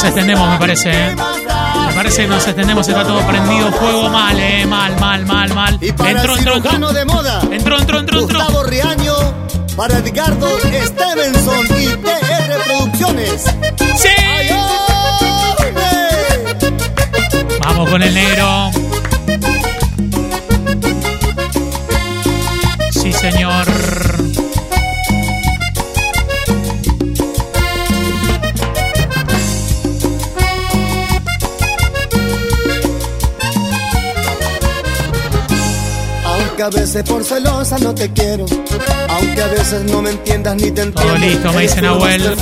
Nos 0.00 0.08
extendemos, 0.08 0.48
me 0.50 0.56
parece. 0.58 0.90
¿eh? 0.90 1.14
Me 1.88 1.92
parece 1.94 2.22
que 2.22 2.28
nos 2.28 2.46
extendemos, 2.46 2.88
está 2.88 3.04
todo 3.04 3.20
prendido 3.26 3.70
fuego 3.72 4.08
mal, 4.08 4.38
eh, 4.38 4.64
mal, 4.64 4.98
mal, 4.98 5.26
mal, 5.26 5.54
mal. 5.54 5.78
Y 5.82 5.92
para 5.92 6.10
Entró, 6.12 6.36
entró, 6.38 6.56
entró. 6.56 6.92
de 6.92 7.04
moda, 7.04 7.40
Entró, 7.50 7.78
entró, 7.78 7.98
entró, 8.00 8.20
entró. 8.20 8.38
Gustavo 8.40 8.62
Riaño, 8.64 9.12
para 9.76 9.98
Edgardo 9.98 10.58
Stevenson 10.58 11.66
y 11.78 11.86
TR 11.96 12.64
Producciones. 12.64 13.44
¡Sí! 13.96 14.08
Vamos 17.62 17.90
con 17.90 18.02
el 18.02 18.14
negro. 18.14 18.70
Aunque 36.60 36.76
a 36.76 36.80
veces 36.82 37.02
por 37.04 37.24
celosa 37.24 37.78
no 37.78 37.94
te 37.94 38.12
quiero, 38.12 38.44
aunque 39.08 39.42
a 39.42 39.46
veces 39.46 39.82
no 39.84 40.02
me 40.02 40.10
entiendas 40.10 40.56
ni 40.56 40.70
te 40.70 40.82
entiendo. 40.82 41.00
Todo 41.00 41.16
listo, 41.16 41.52
me 41.54 41.62
dice 41.62 41.80
Nahuel. 41.80 42.36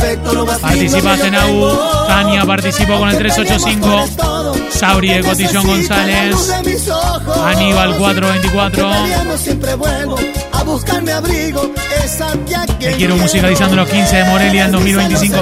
Participaste, 0.60 1.30
Nahu. 1.30 1.78
Tania 2.08 2.44
participó 2.44 2.98
con 2.98 3.10
el 3.10 3.16
385. 3.16 4.70
Sabri 4.72 5.10
de 5.10 5.22
Cotillón 5.22 5.66
González. 5.68 6.36
Aníbal 7.44 7.96
424. 7.96 8.90
Siempre 9.38 9.74
vuelvo 9.76 10.16
a 10.50 10.62
buscar 10.64 11.00
mi 11.00 11.12
abrigo. 11.12 11.70
Te 12.80 12.96
quiero 12.96 13.16
musicalizando 13.16 13.76
los 13.76 13.88
15 13.88 14.16
de 14.16 14.24
Morelia 14.24 14.64
en 14.64 14.72
2025. 14.72 15.36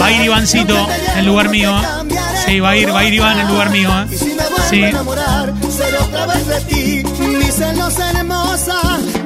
Va 0.00 0.06
a 0.06 0.12
ir 0.12 0.22
Ivancito 0.22 0.88
en 1.16 1.26
lugar 1.26 1.50
mío. 1.50 1.70
¿eh? 1.78 2.14
Sí, 2.46 2.60
va 2.60 2.70
a 2.70 2.76
ir, 2.76 2.90
va 2.90 3.00
a 3.00 3.04
ir 3.04 3.12
Iván 3.12 3.40
en 3.40 3.48
lugar 3.48 3.68
mío. 3.68 3.90
¿eh? 3.90 4.06
Y 4.10 4.16
si 4.16 4.24
me 4.24 4.34
vuelvo 4.34 4.56
a 4.56 4.62
Sí. 4.70 4.90
Celos 7.52 7.98
hermosa, 7.98 8.74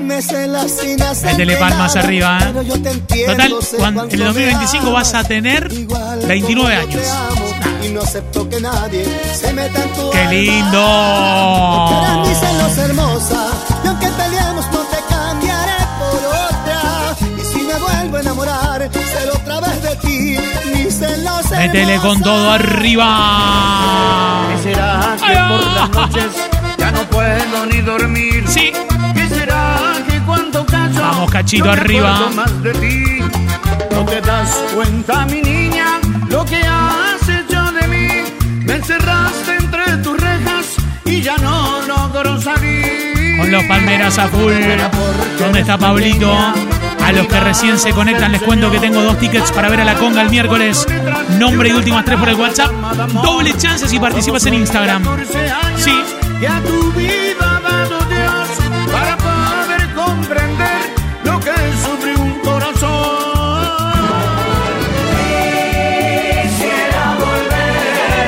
me 0.03 0.21
celas 0.23 0.71
sin 0.81 1.01
hacer 1.03 1.31
Métele 1.33 1.57
palmas 1.57 1.95
nada, 1.95 2.07
arriba, 2.07 2.39
¿eh? 2.39 2.45
pero 2.47 2.63
yo 2.63 2.83
te 2.83 2.91
entiendo, 2.91 3.33
Total, 3.33 3.51
cuando- 3.79 4.01
en 4.05 4.11
el 4.11 4.17
cuánto 4.17 4.17
me 4.17 4.25
2025 4.25 4.91
vas 4.93 5.15
a 5.15 5.25
tener 5.25 5.73
Igual 5.73 6.19
29 6.27 6.75
como 6.81 6.89
años. 6.93 7.03
te 7.03 7.11
amo, 7.11 7.85
y 7.85 7.89
no 7.91 8.01
acepto 8.03 8.49
que 8.49 8.61
nadie 8.61 9.07
se 9.41 9.53
meta 9.53 9.83
en 9.83 9.93
tu 9.93 10.11
¡Qué 10.11 10.19
alma. 10.19 10.33
lindo! 10.33 11.89
Eres 12.03 12.29
mi 12.29 12.35
celos 12.35 12.79
hermosa, 12.79 13.47
y 13.85 13.87
aunque 13.89 14.09
peleemos 14.09 14.67
no 14.73 14.79
te 14.79 14.97
cambiaré 15.09 15.73
por 15.99 16.21
otra. 16.27 16.81
Y 17.39 17.45
si 17.53 17.59
me 17.65 17.75
vuelvo 17.75 18.17
a 18.17 18.21
enamorar, 18.21 18.91
seré 18.93 19.31
otra 19.31 19.61
vez 19.61 19.83
de 19.83 19.97
ti. 19.97 20.39
Mi 20.75 20.91
celos 20.91 21.51
Métele 21.51 21.97
con 21.99 22.21
todo 22.23 22.51
arriba. 22.51 24.47
¿Qué 24.57 24.63
será 24.63 25.17
que 25.17 25.35
por 25.49 25.65
las 25.75 25.91
noches 25.91 26.25
ya 26.87 26.93
no 26.93 27.03
puedo 27.09 27.67
ni 27.67 27.81
dormir? 27.81 28.45
Sí. 28.47 28.73
¿Qué 29.15 29.29
será 29.29 29.77
que 30.09 30.19
cuando 30.21 30.65
callo 30.65 31.01
Vamos, 31.01 31.31
Cachito, 31.31 31.67
no 31.67 31.73
arriba. 31.73 32.31
más 32.35 32.63
de 32.63 32.73
ti? 32.75 33.21
No 33.91 34.05
te 34.05 34.21
das 34.21 34.63
cuenta, 34.75 35.27
mi 35.27 35.43
niña, 35.43 35.99
lo 36.29 36.45
que 36.45 36.57
has 36.59 37.29
hecho 37.29 37.73
de 37.73 37.89
mí. 37.89 38.09
Me 38.65 38.75
encerraste 38.75 39.57
entre 39.57 39.97
tus 39.99 40.17
rejas 40.21 40.77
y 41.05 41.23
ya 41.23 41.37
no 41.39 41.81
logro 41.83 42.41
salir. 42.41 43.39
Con 43.39 43.51
los 43.51 43.65
palmeras 43.65 44.19
a 44.19 44.29
full. 44.29 44.53
¿Dónde 45.39 45.61
está 45.61 45.79
Pablito? 45.79 46.33
A 46.33 47.13
los 47.13 47.27
que 47.27 47.41
recién 47.41 47.79
se 47.79 47.91
conectan 47.91 48.33
les 48.33 48.43
cuento 48.43 48.71
que 48.71 48.79
tengo 48.79 49.03
dos 49.03 49.19
tickets 49.19 49.51
para 49.53 49.69
ver 49.69 49.81
a 49.81 49.85
la 49.85 49.95
conga 49.95 50.23
el 50.23 50.31
miércoles. 50.31 50.87
Nombre 51.39 51.69
y 51.69 51.73
últimas 51.73 52.05
tres 52.05 52.19
por 52.19 52.29
el 52.29 52.37
WhatsApp. 52.37 52.71
Doble 53.23 53.57
chance 53.57 53.89
si 53.89 53.99
participas 53.99 54.47
en 54.47 54.55
Instagram. 54.55 55.05
Sí. 55.77 55.93
Que 56.41 56.47
a 56.47 56.61
tu 56.63 56.93
vida 56.93 57.57
ha 57.57 57.61
dado 57.61 57.99
Dios 58.15 58.49
para 58.93 59.17
poder 59.17 59.95
comprender 59.95 60.83
lo 61.25 61.41
que 61.41 61.55
sufre 61.83 62.15
un 62.15 62.33
corazón. 62.41 63.97
Quisiera 66.43 67.05
volver 67.25 68.27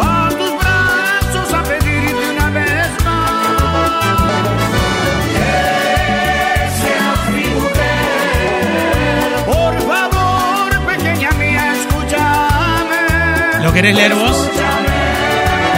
a 0.00 0.28
tus 0.38 0.52
brazos 0.60 1.48
a 1.52 1.62
pedirte 1.64 2.24
una 2.30 2.50
vez 2.50 2.90
más. 3.04 4.16
Que 5.34 5.54
seas 6.80 7.20
mi 7.34 7.46
mujer. 7.56 8.10
Por 9.46 9.74
favor, 9.90 10.68
pequeña 10.86 11.30
mía, 11.32 11.62
escúchame. 11.74 13.64
¿Lo 13.64 13.72
querés 13.72 13.94
leer 13.96 14.14
vos? 14.14 14.59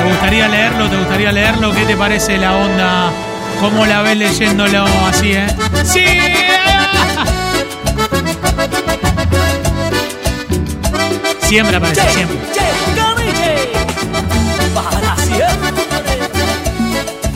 ¿Te 0.03 0.09
gustaría 0.09 0.49
leerlo? 0.49 0.91
¿Te 0.91 0.97
gustaría 0.97 1.31
leerlo? 1.31 1.73
¿Qué 1.73 1.85
te 1.85 1.97
parece 1.97 2.37
la 2.37 2.57
onda? 2.57 3.13
¿Cómo 3.61 3.87
la 3.87 4.03
ves 4.03 4.17
leyéndolo 4.17 4.85
así, 5.07 5.31
eh? 5.31 5.47
¡Sí! 5.85 6.05
Siempre 11.47 11.77
aparece, 11.77 12.03
siempre. 12.11 12.37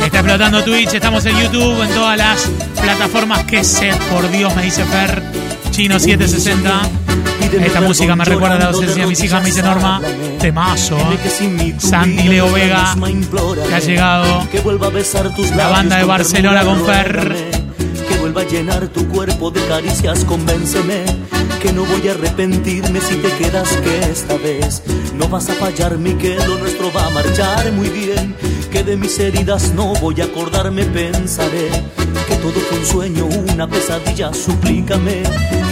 Está 0.05 0.19
explotando 0.19 0.65
Twitch, 0.65 0.95
estamos 0.95 1.25
en 1.27 1.39
YouTube, 1.39 1.83
en 1.83 1.95
todas 1.95 2.19
las 2.19 2.51
plataformas. 2.81 3.45
¡Qué 3.45 3.63
sed, 3.63 3.95
por 4.11 4.29
Dios! 4.29 4.53
Me 4.57 4.63
dice 4.63 4.85
Fer. 4.87 5.23
Chino 5.71 6.01
760. 6.01 7.06
Esta 7.61 7.81
música 7.81 8.17
me 8.17 8.25
recuerda 8.25 8.57
a 8.57 8.59
la 8.59 8.73
docencia 8.73 9.03
de 9.03 9.09
mis 9.09 9.23
hijas, 9.23 9.43
me 9.43 9.49
dice 9.49 9.63
Norma. 9.63 10.01
Temazo. 10.39 10.97
¿eh? 10.97 11.75
Santi 11.79 12.29
Leo 12.29 12.51
Vega, 12.53 12.95
que 13.69 13.75
ha 13.75 13.79
llegado. 13.79 14.47
La 15.57 15.69
banda 15.69 15.97
de 15.99 16.05
Barcelona 16.05 16.65
con 16.65 16.85
Fer. 16.85 17.35
Que 18.09 18.19
vuelva 18.19 18.43
a 18.43 18.45
llenar 18.45 18.89
tu 18.89 19.07
cuerpo 19.09 19.51
de 19.51 19.65
caricias, 19.67 20.25
convénceme. 20.25 21.05
Que 21.61 21.73
no 21.73 21.85
voy 21.85 22.09
a 22.09 22.13
arrepentirme 22.13 23.01
si 23.01 23.17
te 23.17 23.31
quedas, 23.33 23.69
que 23.79 24.11
esta 24.11 24.37
vez 24.37 24.83
no 25.15 25.29
vas 25.29 25.49
a 25.49 25.55
fallarme 25.55 26.11
y 26.11 26.15
que 26.15 26.37
lo 26.37 26.59
nuestro 26.59 26.93
va 26.93 27.07
a 27.07 27.11
marchar 27.11 27.73
muy 27.73 27.89
bien. 27.89 28.37
Que 28.71 28.85
de 28.85 28.97
mis 28.97 29.19
heridas 29.19 29.73
no 29.75 29.95
voy 29.95 30.21
a 30.21 30.25
acordarme, 30.25 30.85
pensaré. 30.85 31.71
Que 32.29 32.37
todo 32.37 32.53
fue 32.69 32.79
un 32.79 32.87
sueño, 32.87 33.27
una 33.53 33.67
pesadilla, 33.67 34.33
suplícame. 34.35 35.23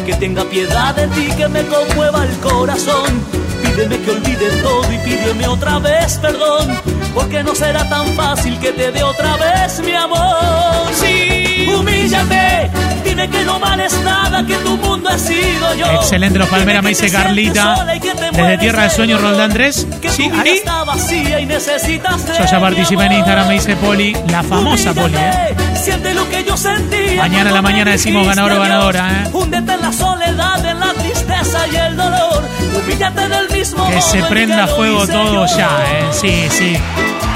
Que 0.06 0.14
tenga 0.14 0.44
piedad 0.44 0.94
de 0.94 1.06
ti, 1.08 1.28
que 1.36 1.48
me 1.48 1.62
conmueva 1.66 2.24
el 2.24 2.36
corazón. 2.38 3.22
Pídeme 3.62 3.98
que 3.98 4.10
olvide 4.10 4.50
todo 4.62 4.92
y 4.92 4.98
pídeme 4.98 5.48
otra 5.48 5.78
vez 5.78 6.18
perdón. 6.18 6.78
Porque 7.14 7.42
no 7.42 7.54
será 7.54 7.88
tan 7.88 8.06
fácil 8.14 8.58
que 8.60 8.72
te 8.72 8.92
dé 8.92 9.02
otra 9.02 9.36
vez 9.36 9.80
mi 9.80 9.92
amor. 9.92 10.88
Sí, 10.92 11.66
humíllate, 11.74 12.70
dime 13.04 13.28
que 13.28 13.44
no 13.44 13.58
vales 13.58 13.92
nada, 14.04 14.44
que 14.46 14.54
tu 14.56 14.76
mundo 14.76 15.10
he 15.10 15.18
sido 15.18 15.74
yo. 15.76 15.86
Excelente 15.92 16.38
los 16.38 16.48
Palmeras, 16.48 16.82
me 16.82 16.90
dice 16.90 17.10
Carlita. 17.10 17.84
Desde 18.32 18.58
Tierra 18.58 18.82
de 18.82 18.88
de 18.88 18.94
Sueño, 18.94 19.16
dolor. 19.16 19.30
Roldán 19.32 19.52
3. 19.52 19.86
Que 20.02 20.10
Sí, 20.10 20.30
ahí. 20.32 20.50
está 20.50 20.84
vacía 20.84 21.40
y 21.40 21.46
necesitas 21.46 22.26
Yo 22.38 22.44
ya 22.44 22.60
participé 22.60 23.06
en. 23.06 23.12
Instagram, 23.12 23.48
me 23.48 23.54
dice 23.54 23.76
Poli. 23.76 24.16
La 24.28 24.42
famosa 24.42 24.92
Poli, 24.92 25.14
¿eh? 25.16 25.54
Siente 25.84 26.14
lo 26.14 26.26
que 26.30 26.42
yo 26.44 26.56
sentía 26.56 27.20
Mañana 27.20 27.50
a 27.50 27.52
la 27.52 27.60
mañana 27.60 27.90
decimos 27.90 28.26
ganador 28.26 28.52
o 28.52 28.60
ganadora, 28.60 29.10
¿eh? 29.10 29.30
Húndete 29.34 29.74
en 29.74 29.80
la 29.82 29.92
soledad, 29.92 30.64
en 30.64 30.80
la 30.80 30.94
tristeza 30.94 31.66
y 31.68 31.76
el 31.76 31.94
dolor. 31.94 32.42
Humíllate 32.74 33.28
del 33.28 33.50
mismo 33.50 33.86
Que 33.90 34.00
se 34.00 34.22
prenda 34.22 34.66
fuego 34.66 35.06
todo 35.06 35.44
ya, 35.44 35.68
¿eh? 35.92 36.08
Sí, 36.10 36.48
sí. 36.50 36.78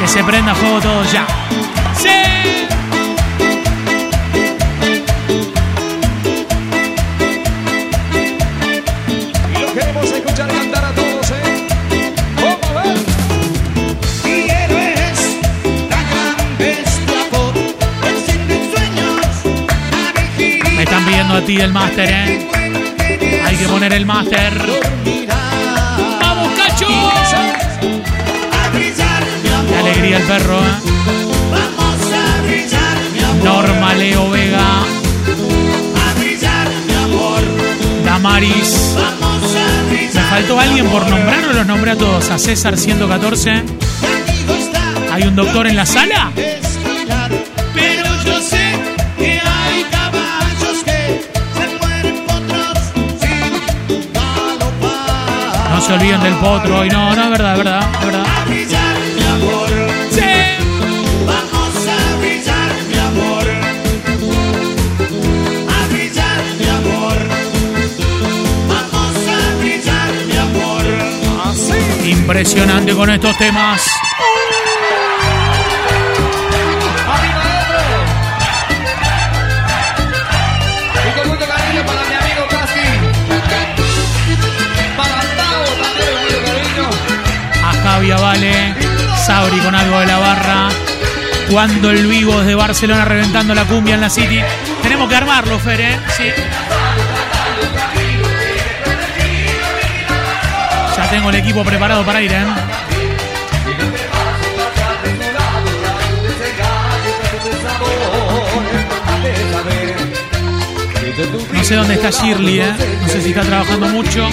Que 0.01 0.09
se 0.09 0.25
prenda 0.25 0.55
fuego 0.55 0.81
todo 0.81 1.05
ya. 1.13 1.27
A 21.29 21.41
ti 21.43 21.57
el 21.61 21.73
máster, 21.73 22.09
¿eh? 22.11 22.49
Hay 23.45 23.57
que 23.57 23.69
poner 23.69 23.93
el 23.93 24.07
máster. 24.07 24.53
¡Vamos, 26.21 26.53
cacho! 26.57 26.87
Qué 29.69 29.77
alegría 29.77 30.17
el 30.17 30.23
perro, 30.25 30.59
¿eh? 30.59 30.89
Norma 33.45 33.95
Leo 33.95 34.31
Vega, 34.31 34.81
A 34.81 36.15
brillar, 36.19 36.69
mi 36.87 36.95
amor. 36.95 37.41
Damaris. 38.05 38.95
Me 40.15 40.21
faltó 40.23 40.59
alguien 40.59 40.87
por 40.89 41.09
nombrar 41.09 41.45
o 41.45 41.53
los 41.53 41.67
nombré 41.67 41.93
a 41.93 41.97
todos. 41.97 42.31
A 42.31 42.39
César 42.39 42.77
114. 42.77 43.53
Contigo 43.53 44.55
está 44.55 45.15
¿Hay 45.15 45.23
un 45.25 45.37
doctor 45.37 45.67
en 45.67 45.77
la 45.77 45.87
sala? 45.87 46.33
Se 55.89 55.95
olvidan 55.95 56.23
del 56.23 56.35
potro 56.35 56.85
y 56.85 56.91
no 56.91 57.17
no 57.17 57.23
es 57.25 57.31
verdad 57.31 57.57
verdad 57.57 57.81
verdad. 58.05 58.27
Brillar 58.47 58.97
mi 59.17 59.23
amor 59.25 59.71
sí, 60.11 60.21
vamos 61.25 61.77
a 61.87 62.17
brillar 62.19 62.71
mi 62.91 62.99
amor, 62.99 63.49
a 65.67 65.89
brillar 65.89 66.43
mi 66.59 66.69
amor, 66.69 67.19
vamos 68.69 69.17
a 69.29 69.57
brillar 69.61 70.13
mi 70.27 70.37
amor. 70.37 70.85
Así 71.47 72.11
impresionante 72.11 72.95
con 72.95 73.09
estos 73.09 73.39
temas. 73.39 73.91
Vale, 88.17 88.75
Sabri 89.27 89.59
con 89.59 89.75
algo 89.75 90.01
de 90.01 90.07
la 90.07 90.19
barra. 90.19 90.69
Cuando 91.51 91.91
el 91.91 92.07
vivo 92.07 92.39
desde 92.41 92.55
Barcelona 92.55 93.05
reventando 93.05 93.55
la 93.55 93.65
cumbia 93.65 93.97
en 93.97 94.01
la 94.01 94.09
City. 94.09 94.41
Tenemos 94.83 95.09
que 95.11 95.17
armarlo, 95.17 95.59
Fer, 95.59 95.81
¿eh? 95.81 95.99
Sí. 96.17 96.25
Ya 100.97 101.11
tengo 101.11 101.29
el 101.29 101.37
equipo 101.37 101.63
preparado 101.65 102.03
para 102.05 102.23
ir, 102.23 102.33
¿eh? 102.33 102.47
No 111.53 111.65
sé 111.65 111.75
dónde 111.75 111.95
está 111.95 112.11
Shirley, 112.11 112.61
¿eh? 112.61 112.73
No 113.03 113.09
sé 113.09 113.21
si 113.21 113.29
está 113.31 113.43
trabajando 113.43 113.89
mucho. 113.89 114.29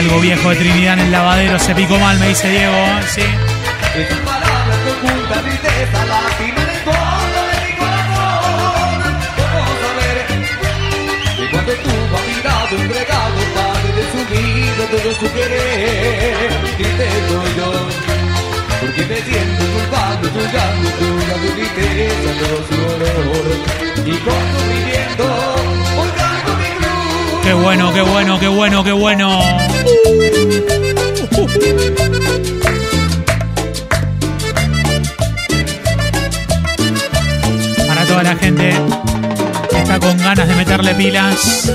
Algo 0.00 0.18
viejo 0.18 0.48
de 0.48 0.56
Trinidad 0.56 0.94
en 0.94 1.00
el 1.00 1.12
lavadero 1.12 1.58
se 1.58 1.74
picó 1.74 1.98
mal, 1.98 2.18
me 2.18 2.28
dice 2.28 2.48
Diego. 2.48 2.74
¿eh? 2.74 3.02
Sí. 3.06 3.20
Todo 14.90 15.12
su 15.20 15.32
querer 15.32 16.50
Y 16.78 16.82
te 16.82 17.32
doy 17.32 17.54
yo 17.56 17.70
Porque 18.80 19.04
me 19.04 19.16
siento 19.20 19.64
culpable, 19.74 20.28
tu 20.30 20.40
llanto, 20.40 20.88
tu 20.98 21.08
la 21.28 21.36
tristeza, 21.54 22.30
no 22.40 22.48
su 22.66 22.76
dolor 22.82 23.46
Y 24.06 24.16
con 24.18 24.44
mi 24.68 24.80
cruz 25.16 25.69
Qué 27.50 27.54
bueno, 27.54 27.92
qué 27.92 28.00
bueno, 28.00 28.38
qué 28.38 28.46
bueno, 28.46 28.84
qué 28.84 28.92
bueno. 28.92 29.40
Para 37.88 38.06
toda 38.06 38.22
la 38.22 38.36
gente 38.36 38.72
que 39.68 39.78
está 39.80 39.98
con 39.98 40.16
ganas 40.18 40.46
de 40.46 40.54
meterle 40.54 40.94
pilas. 40.94 41.72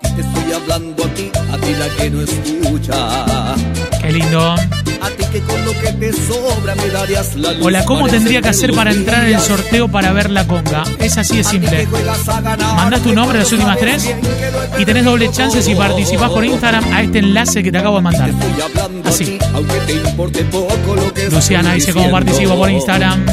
Te 0.00 0.20
estoy 0.22 0.52
hablando 0.54 1.04
a 1.04 1.08
ti, 1.08 1.30
a 1.52 1.58
ti 1.58 1.74
la 1.78 1.88
que 1.98 2.10
no 2.10 2.22
escucha. 2.22 3.56
Qué 4.00 4.12
lindo. 4.12 4.77
A 5.28 5.30
ti 5.30 5.40
que 5.40 5.44
con 5.44 5.64
lo 5.64 5.72
que 5.72 5.92
te 5.92 6.12
sobra 6.12 6.74
me 6.74 6.88
darías 6.88 7.34
la 7.36 7.52
luz. 7.52 7.66
Hola, 7.66 7.84
¿cómo 7.84 8.08
tendría 8.08 8.40
que 8.40 8.48
hacer 8.48 8.72
para 8.72 8.92
entrar 8.92 9.28
en 9.28 9.34
el 9.34 9.40
sorteo 9.40 9.88
para 9.88 10.12
ver 10.12 10.30
la 10.30 10.46
conga? 10.46 10.84
Es 10.98 11.18
así 11.18 11.36
de 11.36 11.44
simple. 11.44 11.86
Mandás 12.76 13.02
tu 13.02 13.12
nombre, 13.12 13.38
las 13.38 13.52
últimas 13.52 13.78
tres, 13.78 14.08
y 14.78 14.84
tenés 14.86 15.04
doble 15.04 15.30
chance 15.30 15.60
si 15.60 15.74
participás 15.74 16.30
por 16.30 16.44
Instagram 16.44 16.84
a 16.92 17.02
este 17.02 17.18
enlace 17.18 17.62
que 17.62 17.70
te 17.70 17.78
acabo 17.78 17.96
de 17.96 18.02
mandar. 18.02 18.30
Así. 19.04 19.38
a 19.54 21.30
Luciana 21.30 21.74
dice 21.74 21.92
cómo 21.92 22.10
participo 22.10 22.56
por 22.56 22.70
Instagram. 22.70 23.24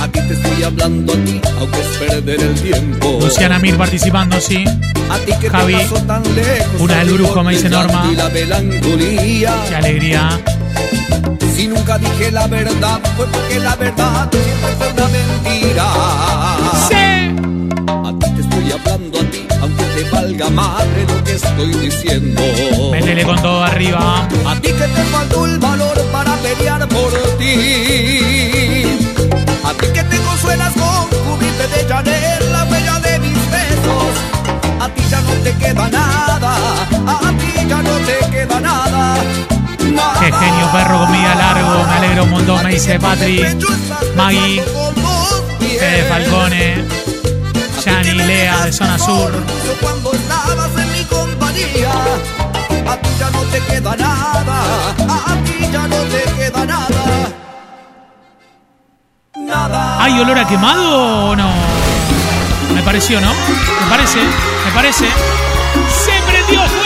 A 0.00 0.08
ti 0.08 0.20
te 0.20 0.34
estoy 0.34 0.62
hablando 0.62 1.12
a 1.12 1.16
ti, 1.16 1.40
aunque 1.58 1.80
es 1.80 1.86
perder 1.98 2.40
el 2.40 2.54
tiempo. 2.54 3.18
Luciana 3.20 3.58
Mir 3.58 3.76
participando, 3.76 4.40
sí. 4.40 4.64
A 5.10 5.18
ti 5.18 5.32
que 5.40 5.50
Javi, 5.50 5.74
te 5.74 6.00
tan 6.02 6.22
lejos, 6.34 6.80
una 6.80 6.98
del 6.98 7.10
brujo, 7.10 7.42
me 7.42 7.52
dice 7.52 7.68
Norma. 7.68 8.08
la. 8.12 8.30
Qué 8.30 9.74
alegría. 9.74 10.55
Si 11.56 11.66
nunca 11.68 11.96
dije 11.96 12.30
la 12.30 12.46
verdad, 12.48 13.00
fue 13.16 13.26
porque 13.28 13.58
la 13.58 13.74
verdad 13.76 14.28
siempre 14.30 14.76
fue 14.76 14.92
una 14.92 15.08
mentira. 15.08 15.84
A 18.04 18.12
ti 18.20 18.30
te 18.34 18.40
estoy 18.42 18.72
hablando 18.72 19.18
a 19.18 19.30
ti, 19.30 19.46
aunque 19.62 19.84
te 19.84 20.10
valga 20.10 20.50
madre 20.50 21.06
lo 21.08 21.24
que 21.24 21.32
estoy 21.32 21.72
diciendo. 21.76 22.42
Métele 22.92 23.24
con 23.24 23.40
todo 23.40 23.62
arriba. 23.62 24.28
A 24.46 24.54
ti 24.56 24.68
que 24.68 24.86
te 24.86 25.02
faltó 25.04 25.46
el 25.46 25.58
valor 25.58 25.98
para 26.12 26.36
pelear 26.36 26.86
por 26.88 27.10
ti. 27.38 28.84
A 29.64 29.72
ti 29.72 29.86
que 29.94 30.04
te 30.04 30.18
consuelas 30.18 30.74
con 30.74 31.08
cubrirte 31.24 31.68
de 31.68 31.86
Chanel 31.88 32.52
la 32.52 32.64
bella 32.66 32.98
de 33.00 33.18
mis 33.20 33.50
besos. 33.50 34.12
A 34.78 34.90
ti 34.90 35.02
ya 35.08 35.22
no 35.22 35.32
te 35.42 35.52
queda 35.54 35.88
nada. 35.88 36.54
A 37.06 37.32
ti 37.38 37.66
ya 37.66 37.80
no 37.80 37.96
te 38.04 38.30
queda 38.30 38.60
nada. 38.60 39.16
Qué 40.20 40.32
genio, 40.32 40.70
perro 40.72 40.98
con 41.00 41.12
vida 41.12 41.34
largo. 41.34 41.84
Me 41.84 41.92
alegro 41.94 42.24
un 42.24 42.30
montón, 42.30 42.62
me 42.64 42.70
dice 42.70 42.98
Patri. 42.98 43.44
Maggie. 44.16 44.62
Fede 45.78 46.04
Falcone. 46.08 46.84
Yani, 47.84 48.12
Lea 48.14 48.64
de 48.64 48.72
Zona 48.72 48.98
Sur. 48.98 49.32
Cuando 49.80 50.12
estabas 50.12 50.70
en 50.76 50.92
mi 50.92 51.04
compañía. 51.04 51.92
A 52.90 52.96
ti 52.96 53.08
ya 53.18 53.30
no 53.30 53.40
te 53.42 53.60
queda 53.60 53.96
nada. 53.96 54.94
A 54.98 55.36
ti 55.44 55.68
ya 55.72 55.86
no 55.86 55.96
te 55.96 56.22
queda 56.36 56.66
nada. 56.66 57.32
Nada. 59.36 60.02
¿Hay 60.02 60.18
olor 60.18 60.38
a 60.38 60.48
quemado 60.48 61.30
o 61.30 61.36
no? 61.36 61.50
Me 62.74 62.82
pareció, 62.82 63.20
¿no? 63.20 63.32
Me 63.32 63.86
parece, 63.88 64.18
me 64.18 64.72
parece. 64.74 65.04
¡Se 65.04 66.12
prendió 66.28 66.60
fuego! 66.68 66.85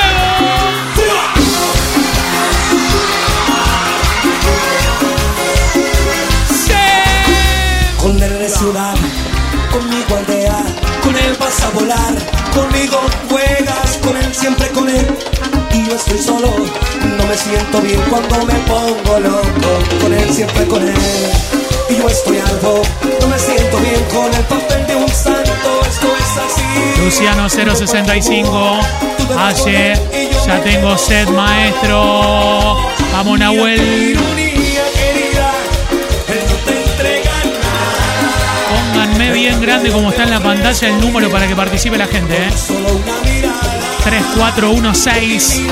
Ciudad, 8.61 8.95
conmigo 9.73 10.19
aldea, 10.19 10.63
con 11.03 11.17
él 11.17 11.35
vas 11.41 11.63
a 11.63 11.71
volar, 11.71 12.13
conmigo 12.55 13.01
juegas, 13.31 13.99
con 14.05 14.15
él 14.15 14.35
siempre 14.35 14.69
con 14.69 14.87
él. 14.87 15.07
Y 15.73 15.87
yo 15.87 15.97
estoy 15.97 16.19
solo, 16.19 16.49
no 17.17 17.25
me 17.27 17.37
siento 17.39 17.81
bien 17.81 18.03
cuando 18.11 18.45
me 18.45 18.55
pongo 18.69 19.19
loco, 19.19 19.71
con 20.03 20.13
él 20.13 20.31
siempre 20.31 20.67
con 20.67 20.87
él. 20.87 20.95
Y 21.89 21.97
yo 21.97 22.07
estoy 22.07 22.37
algo, 22.37 22.83
no 23.23 23.29
me 23.29 23.39
siento 23.39 23.79
bien 23.79 24.05
con 24.13 24.35
el 24.35 24.45
papel 24.45 24.87
de 24.87 24.95
un 24.95 25.09
santo, 25.09 25.81
esto 25.89 26.09
es 26.19 26.37
así. 26.45 27.03
Luciano 27.03 27.49
065. 27.49 28.79
Aye, 29.39 29.95
ya 30.45 30.63
tengo 30.63 30.99
set, 30.99 31.31
maestro. 31.31 32.77
Vamos, 33.15 33.39
Nahuel. 33.39 34.60
Pónganme 38.93 39.33
bien 39.33 39.61
grande 39.61 39.91
como 39.93 40.11
está 40.11 40.25
en 40.25 40.31
la 40.31 40.41
pantalla 40.41 40.89
el 40.89 41.01
número 41.01 41.31
para 41.31 41.47
que 41.47 41.55
participe 41.55 41.97
la 41.97 42.07
gente. 42.07 42.35
¿eh? 42.37 42.51
3416 44.03 45.63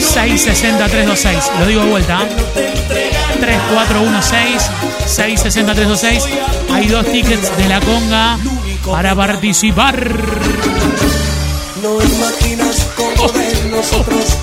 660 0.00 0.84
326. 0.88 1.58
Lo 1.58 1.66
digo 1.66 1.82
de 1.84 1.90
vuelta. 1.90 2.18
¿eh? 2.22 3.10
3416 3.40 4.70
660 5.06 5.74
326. 5.74 6.38
Hay 6.72 6.88
dos 6.88 7.06
tickets 7.06 7.56
de 7.56 7.68
la 7.68 7.80
conga 7.80 8.38
para 8.84 9.14
participar. 9.14 10.10
No 11.82 12.02
imaginas 12.02 12.88
cómo 12.96 13.32
nosotros 13.70 14.36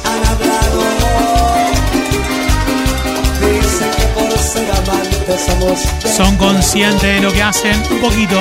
Son 6.15 6.37
conscientes 6.37 7.01
de 7.01 7.19
lo 7.19 7.31
que 7.31 7.43
hacen 7.43 7.81
un 7.91 7.99
poquito. 7.99 8.39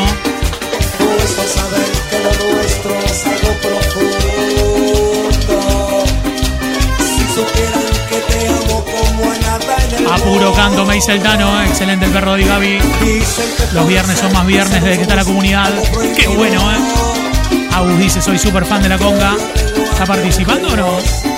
a 10.09 10.15
Apuro 10.15 10.53
canto, 10.53 10.85
me 10.85 10.95
dice 10.95 11.13
el 11.13 11.23
Tano. 11.23 11.63
Excelente 11.65 12.07
el 12.07 12.13
perro 12.13 12.35
de 12.35 12.45
Gaby. 12.45 12.79
Los 13.73 13.89
viernes 13.89 14.19
son 14.19 14.33
más 14.33 14.47
viernes 14.47 14.83
desde 14.83 14.97
que 14.97 15.03
está 15.03 15.17
la 15.17 15.25
comunidad. 15.25 15.73
Qué 16.17 16.29
bueno, 16.29 16.61
¿eh? 16.73 16.79
Agus 17.73 17.99
dice, 17.99 18.21
soy 18.21 18.39
súper 18.39 18.65
fan 18.65 18.83
de 18.83 18.91
la 18.91 18.99
conga. 18.99 19.35
¿Está 19.91 20.05
participando 20.07 20.69
o 20.69 20.77
no? 20.77 21.32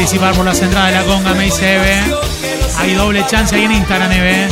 Participar 0.00 0.34
por 0.34 0.46
las 0.46 0.62
entradas 0.62 0.92
de 0.92 0.96
la 0.98 1.04
conga, 1.04 1.34
me 1.34 1.44
dice 1.44 1.74
Eve. 1.74 2.00
Hay 2.78 2.94
doble 2.94 3.22
chance 3.26 3.54
ahí 3.54 3.64
en 3.64 3.72
Instagram, 3.72 4.10
Eve. 4.10 4.48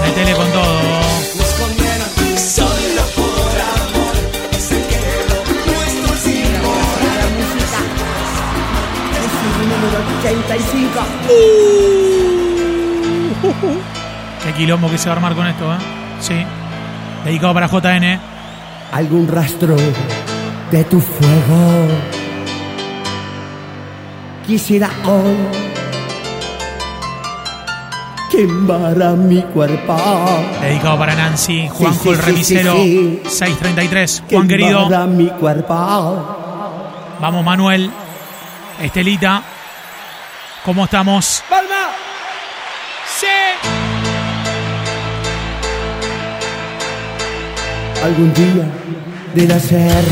Metele 0.00 0.32
con 0.32 0.50
todo. 0.50 0.80
Nuestro 9.82 10.06
Qué 14.42 14.52
quilombo 14.54 14.90
que 14.90 14.96
se 14.96 15.10
va 15.10 15.12
a 15.12 15.16
armar 15.16 15.34
con 15.34 15.46
esto, 15.46 15.70
¿eh? 15.70 15.76
Sí. 16.20 16.46
Dedicado 17.26 17.52
para 17.52 17.68
JN. 17.68 18.18
algún 18.90 19.28
rastro 19.28 19.76
de 20.70 20.84
tu 20.84 20.98
fuego. 20.98 22.13
Quisiera 24.46 24.90
hoy 25.06 25.36
quemar 28.30 29.16
mi 29.16 29.40
cuerpo. 29.42 29.96
Dedicado 30.60 30.98
para 30.98 31.14
Nancy. 31.14 31.68
Juanjo 31.68 32.02
sí, 32.02 32.08
el 32.10 32.16
sí, 32.16 32.22
remisero. 32.22 32.74
sí, 32.74 33.22
633. 33.24 34.22
Juan 34.30 34.48
querido. 34.48 35.06
Mi 35.08 35.28
cuerpo. 35.28 35.74
Vamos, 37.20 37.44
Manuel. 37.44 37.90
Estelita. 38.82 39.42
¿Cómo 40.64 40.84
estamos? 40.84 41.42
¡Palma! 41.48 41.90
¡Sí! 43.18 43.26
Algún 48.02 48.34
día 48.34 48.66
de 49.34 49.46
nacer 49.46 50.04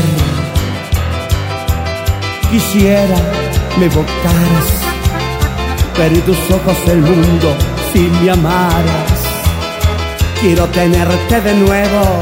quisiera 2.51 3.42
me 3.77 3.85
evocaras, 3.85 4.67
en 5.99 6.21
tus 6.21 6.37
ojos 6.51 6.77
el 6.87 6.97
mundo 6.97 7.55
si 7.91 7.99
me 7.99 8.31
amaras. 8.31 9.19
Quiero 10.41 10.65
tenerte 10.67 11.41
de 11.41 11.53
nuevo, 11.53 12.19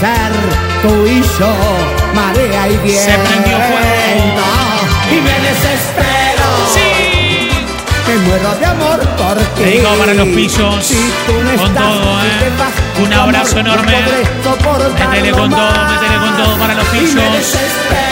ser 0.00 0.32
tú 0.82 1.06
y 1.06 1.20
yo, 1.38 1.52
marea 2.14 2.68
y 2.68 2.76
viento. 2.78 3.02
Se 3.02 3.18
prendió 3.18 3.56
fuego. 3.56 4.44
Y 5.10 5.20
me 5.20 5.48
desespero. 5.48 6.46
¡Sí! 6.72 7.50
Me 8.06 8.16
muero 8.26 8.54
de 8.58 8.66
amor 8.66 9.00
por 9.00 9.36
ti. 9.54 9.62
Dedicado 9.64 9.96
para 9.96 10.14
los 10.14 10.28
pillos. 10.28 10.84
Si 10.84 10.94
tú 11.26 11.32
no 11.42 11.56
Con 11.56 11.66
estás, 11.68 11.82
todo, 11.82 12.20
¿eh? 12.22 12.30
te 12.40 12.50
vas, 12.58 13.06
Un 13.06 13.12
abrazo 13.12 13.58
amor 13.58 13.64
no 13.64 13.72
enorme. 13.74 13.92
Métele 13.92 15.30
con 15.32 15.50
todo, 15.50 15.88
métele 15.88 16.18
con 16.18 16.36
todo 16.36 16.58
para 16.58 16.74
los 16.74 16.86
Y 16.94 17.14
me. 17.14 18.03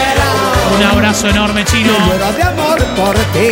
Un 0.75 0.83
abrazo 0.83 1.27
enorme, 1.27 1.63
chino. 1.65 1.93
Me 1.93 2.05
muero 2.05 2.33
de 2.33 2.43
amor 2.43 2.83
por 2.95 3.15
ti. 3.15 3.49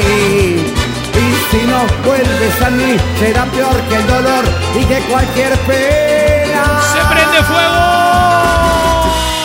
Y 1.13 1.35
si 1.51 1.65
no 1.67 1.85
vuelves 2.05 2.61
a 2.61 2.69
mí, 2.69 2.97
será 3.19 3.45
peor 3.45 3.81
que 3.81 3.95
el 3.95 4.07
dolor 4.07 4.45
y 4.79 4.85
que 4.85 4.99
cualquier 5.01 5.57
pena. 5.59 6.81
¡Se 6.81 6.99
prende 7.13 7.43
fuego! 7.43 7.81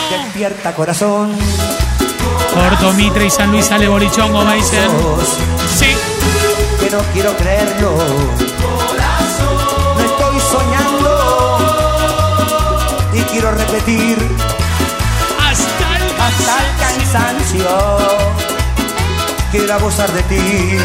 Despierta 0.09 0.73
corazón. 0.73 1.35
Corto 2.53 2.93
Mitre 2.93 3.25
y 3.25 3.29
San 3.29 3.51
Luis 3.51 3.65
sale 3.65 3.87
bolichongo, 3.87 4.43
me 4.43 4.55
dicen. 4.55 4.89
Sí. 5.75 5.95
Que 6.79 6.89
no 6.89 6.99
quiero 7.13 7.35
creerlo. 7.37 7.97
No 9.95 10.01
estoy 10.03 10.39
soñando. 10.39 11.57
Y 13.13 13.19
quiero 13.21 13.51
repetir 13.51 14.17
Hasta 16.37 16.63
el, 16.63 16.71
cansancio. 16.77 17.97
Quiero 19.51 19.73
abusar 19.73 20.11
de 20.11 20.23
ti. 20.23 20.77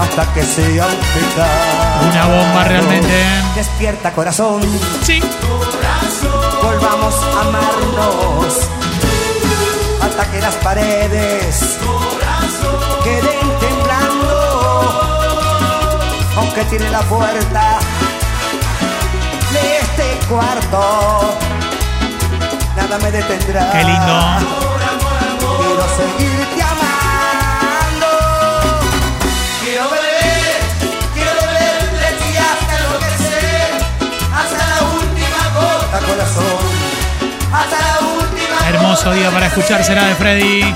Hasta 0.00 0.32
que 0.32 0.42
sea 0.42 0.86
un 0.86 0.96
pecado. 0.96 2.08
Una 2.10 2.26
bomba 2.26 2.64
realmente. 2.64 3.24
Despierta 3.54 4.12
corazón. 4.12 4.62
Sí. 5.02 5.20
Volvamos 6.62 7.14
a 7.14 7.40
amarnos. 7.40 8.68
Hasta 10.02 10.30
que 10.30 10.40
las 10.40 10.54
paredes 10.56 11.78
queden 13.04 13.58
temblando. 13.60 14.30
Aunque 16.36 16.64
tiene 16.64 16.90
la 16.90 17.00
puerta 17.02 17.78
de 19.52 19.78
este 19.78 20.26
cuarto. 20.28 21.59
Nada 22.90 23.04
me 23.04 23.12
detendrá. 23.12 23.70
Qué 23.70 23.84
lindo. 23.84 24.20
Quiero 25.38 25.86
seguirte 25.96 26.60
amando. 26.60 28.10
Quiero 29.62 29.84
beber, 29.90 30.58
quiero 31.14 31.30
beber 31.38 31.82
de 32.02 32.10
ti 32.18 32.30
hasta 32.36 32.72
enloquecer. 32.78 33.70
Hasta 34.34 34.56
la 34.66 34.78
última 34.90 35.42
gota, 35.54 35.98
corazón. 36.04 36.62
Hasta 37.52 37.76
la 37.78 37.94
última 38.08 38.68
Hermoso 38.68 39.12
día 39.12 39.30
para 39.30 39.46
escuchar 39.46 39.84
será 39.84 40.06
de 40.06 40.14
Freddy. 40.16 40.74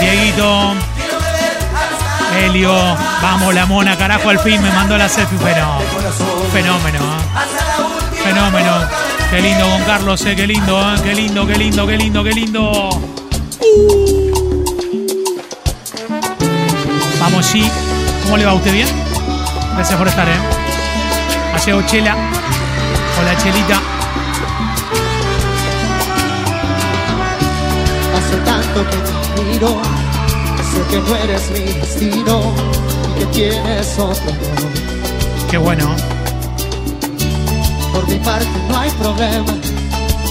Dieguito. 0.00 0.74
Helio. 2.38 2.96
Vamos, 3.22 3.52
la 3.52 3.66
mona, 3.66 3.98
carajo, 3.98 4.28
al 4.30 4.38
fin 4.38 4.62
me 4.62 4.70
mandó 4.70 4.96
la 4.96 5.08
selfie. 5.08 5.36
Fenómeno. 5.36 5.80
Fenómeno, 6.52 6.98
¿eh? 7.00 8.22
Fenómeno. 8.22 8.69
Qué 9.30 9.40
lindo 9.40 9.64
con 9.68 9.82
Carlos, 9.84 10.26
eh. 10.26 10.34
Qué 10.34 10.44
lindo, 10.44 10.80
¿eh? 10.80 10.96
Qué 11.04 11.14
lindo, 11.14 11.46
qué 11.46 11.54
lindo, 11.56 11.86
qué 11.86 11.96
lindo, 11.96 12.24
qué 12.24 12.32
lindo. 12.32 12.90
Vamos, 17.20 17.46
sí. 17.46 17.70
¿Cómo 18.24 18.36
le 18.36 18.44
va 18.44 18.50
a 18.50 18.54
usted 18.54 18.72
bien? 18.72 18.88
Gracias 19.76 19.96
por 19.96 20.08
estar, 20.08 20.28
¿eh? 20.28 20.32
Allego 21.54 21.80
Chela. 21.82 22.16
Hola, 23.20 23.36
Chelita. 23.38 23.80
Hace 28.16 28.36
tanto 28.44 28.90
que 28.90 28.96
te 28.96 29.42
miro, 29.44 29.80
sé 30.72 30.82
que 30.90 31.00
no 31.08 31.16
eres 31.16 31.50
mi 31.52 31.60
destino 31.60 32.52
y 33.16 33.20
que 33.20 33.26
tienes 33.26 33.96
otro. 33.96 34.32
Qué 35.48 35.56
bueno. 35.56 35.94
Por 37.92 38.08
mi 38.08 38.16
parte 38.16 38.48
no 38.68 38.78
hay 38.78 38.90
problema, 38.90 39.52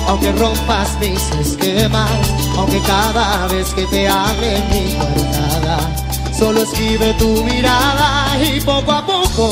aunque 0.08 0.32
rompas 0.34 0.98
mis 1.00 1.22
esquemas, 1.46 2.10
aunque 2.58 2.80
cada 2.82 3.48
vez 3.48 3.74
que 3.74 3.86
te 3.86 4.08
hable 4.08 4.64
mi 4.72 4.94
guardada, 4.96 5.78
solo 6.38 6.64
esquive 6.64 7.14
tu 7.14 7.44
mirada 7.44 8.38
y 8.42 8.62
poco 8.62 8.92
a 8.92 9.06
poco 9.06 9.52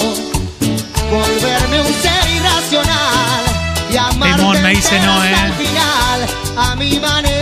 volverme 1.12 1.82
un 1.82 1.94
ser 2.02 2.30
irracional 2.36 3.44
y 3.92 3.98
amarte 3.98 4.36
Timón 4.36 4.62
me 4.62 4.70
dice 4.72 5.00
no, 5.00 5.14
hasta 5.14 5.30
eh. 5.30 5.46
el 5.48 5.54
final 5.54 6.28
a 6.58 6.76
mi 6.76 7.00
manera. 7.00 7.38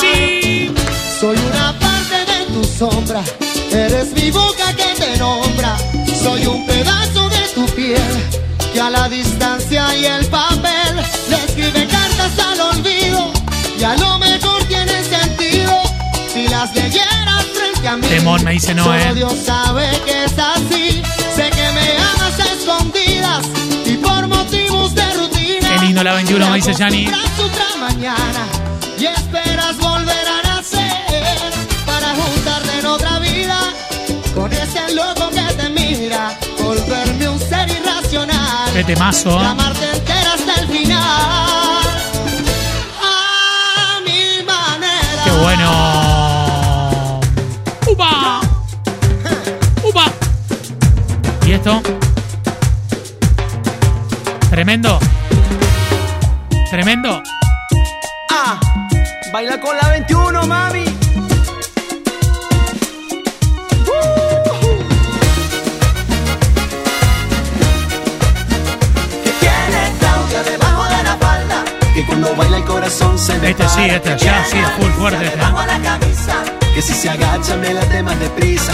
Sí. 0.00 0.74
Soy 1.20 1.36
una 1.36 1.78
parte 1.78 2.24
de 2.26 2.46
tu 2.52 2.64
sombra, 2.64 3.22
eres 3.70 4.12
mi 4.12 4.30
boca 4.30 4.74
que 4.74 4.94
te 5.00 5.16
nombra, 5.18 5.76
soy 6.22 6.46
un 6.46 6.66
pedazo 6.66 7.28
de 7.28 7.48
tu 7.54 7.66
piel 7.74 8.12
que 8.72 8.80
a 8.80 8.90
la 8.90 9.08
distancia 9.08 9.94
y 9.96 10.06
el 10.06 10.26
papel 10.26 10.96
le 11.28 11.36
escribe 11.36 11.86
cartas 11.86 12.38
al 12.38 12.60
olvido 12.60 13.32
y 13.78 13.82
a 13.82 13.96
lo 13.96 14.18
mejor 14.18 14.62
tiene 14.64 15.02
sentido 15.04 15.72
si 16.32 16.48
las 16.48 16.74
leyeras 16.74 17.44
frente 17.54 17.88
a 17.88 17.96
mí. 17.96 18.06
Temón 18.06 18.44
me 18.44 18.52
dice 18.52 18.74
no, 18.74 18.84
Solo 18.84 18.96
eh. 18.96 19.14
Dios 19.14 19.34
sabe 19.44 19.88
que 20.04 20.24
es 20.24 20.38
así, 20.38 21.02
sé 21.34 21.50
que 21.50 21.72
me 21.72 21.96
amas 22.12 22.40
a 22.40 22.52
escondidas 22.52 23.46
y 23.84 23.96
por 23.96 24.28
motivos 24.28 24.94
de 24.94 25.14
rutina. 25.14 25.68
Qué 25.68 25.86
lindo 25.86 26.04
la 26.04 26.14
21, 26.14 26.50
me 26.50 26.56
dice 26.56 26.72
Yanni. 26.74 27.08
Mañana 27.80 28.61
Qué 38.72 38.84
temazo, 38.84 39.30
¿eh? 39.38 39.46
amarte 39.46 39.90
entera 39.90 40.32
hasta 40.32 40.54
el 40.54 40.68
final. 40.68 40.98
A 43.02 44.00
mi 44.04 44.42
manera. 44.46 45.24
Qué 45.24 45.30
bueno. 45.30 47.20
¡Upa! 47.86 48.40
¡Upa! 49.84 50.04
¿Y 51.46 51.52
esto? 51.52 51.82
Tremendo. 54.48 54.98
Tremendo. 56.70 57.22
Ah, 58.30 58.58
baila 59.32 59.60
con 59.60 59.76
la 59.76 59.88
21, 59.90 60.46
mami. 60.46 60.91
Me 73.86 73.96
Este 73.96 74.14
es 74.14 74.68
full 74.78 74.90
fuerte 74.92 75.26
este. 75.26 75.40
Que 76.74 76.82
si 76.82 76.94
se 76.94 77.10
agacha 77.10 77.56
me 77.56 77.74
late 77.74 78.02
más 78.02 78.18
deprisa. 78.18 78.72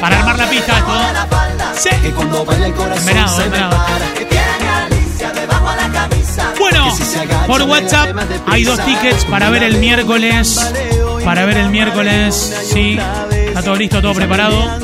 Para 0.00 0.18
armar 0.18 0.38
la 0.38 0.46
pista 0.50 0.78
esto. 0.78 1.80
Sí. 1.80 1.90
Que 2.02 2.10
cuando 2.10 2.44
baila 2.44 2.66
el 2.66 2.74
corazón 2.74 3.04
se 3.04 3.48
me 3.48 3.58
para. 3.58 4.02
Bueno, 6.58 6.96
por 7.46 7.62
WhatsApp 7.62 8.16
hay 8.46 8.64
dos 8.64 8.84
tickets 8.84 9.24
para 9.26 9.50
ver 9.50 9.62
el 9.62 9.78
miércoles. 9.78 10.72
Para 11.24 11.44
ver 11.46 11.58
el 11.58 11.68
miércoles, 11.70 12.68
sí. 12.72 12.98
Está 13.48 13.62
todo 13.62 13.76
listo, 13.76 14.00
todo 14.00 14.14
preparado. 14.14 14.78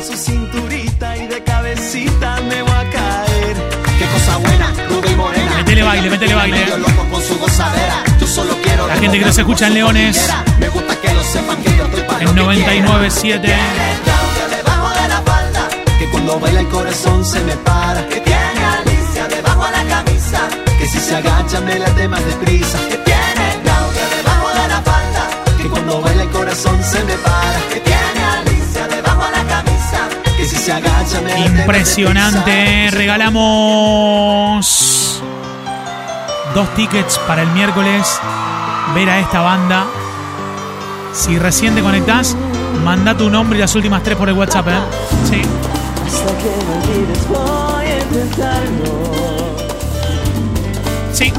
Metele 5.57 5.83
baile, 5.83 6.11
metele 6.11 6.35
baile. 6.35 6.67
La 8.89 8.97
gente 8.97 9.19
que 9.19 9.25
nos 9.27 9.37
escucha 9.37 9.67
en 9.67 9.75
Leones, 9.75 10.31
en 12.21 12.37
99.7. 12.37 13.41
debajo 14.51 14.89
de 14.95 15.09
la 15.09 15.23
falda. 15.23 15.69
Que 15.99 16.07
el 16.07 16.57
el 16.57 16.69
Impresionante. 31.45 32.91
Regalamos 32.93 34.69
dos 36.55 36.75
tickets 36.75 37.19
para 37.27 37.43
el 37.43 37.49
miércoles. 37.51 38.21
Ver 38.95 39.11
a 39.11 39.21
esta 39.21 39.41
banda. 39.41 39.87
Si 41.13 41.39
recién 41.39 41.75
te 41.75 41.83
conectás, 41.83 42.37
manda 42.85 43.17
tu 43.17 43.29
nombre 43.31 43.59
y 43.59 43.61
las 43.61 43.75
últimas 43.75 44.03
tres 44.03 44.17
por 44.17 44.29
el 44.29 44.35
WhatsApp, 44.37 44.69
¿eh? 44.69 44.73
Sí. 45.29 45.43
Sí. 51.13 51.33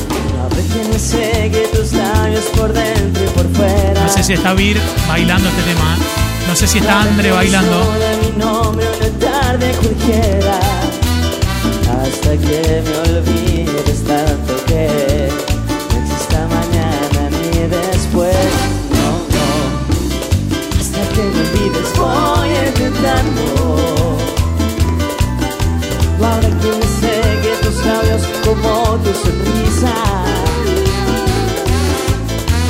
No 3.95 4.09
sé 4.09 4.23
si 4.23 4.33
está 4.33 4.53
Vir 4.53 4.79
bailando 5.07 5.47
este 5.49 5.61
tema. 5.63 5.95
¿eh? 5.95 6.47
No 6.47 6.55
sé 6.55 6.67
si 6.67 6.79
está 6.79 7.01
Andre 7.01 7.31
bailando. 7.31 7.83
Hasta 11.89 12.31
que 12.37 12.83
me 12.85 13.17
olvides 13.17 14.03
tanto 14.05 14.65
que 14.65 15.29
intentarlo. 22.99 24.17
Ahora 26.21 26.49
que 26.61 26.67
me 26.67 27.55
tus 27.63 27.85
labios 27.85 28.21
como 28.45 28.97
tu 29.03 29.11
sonrisa. 29.13 29.95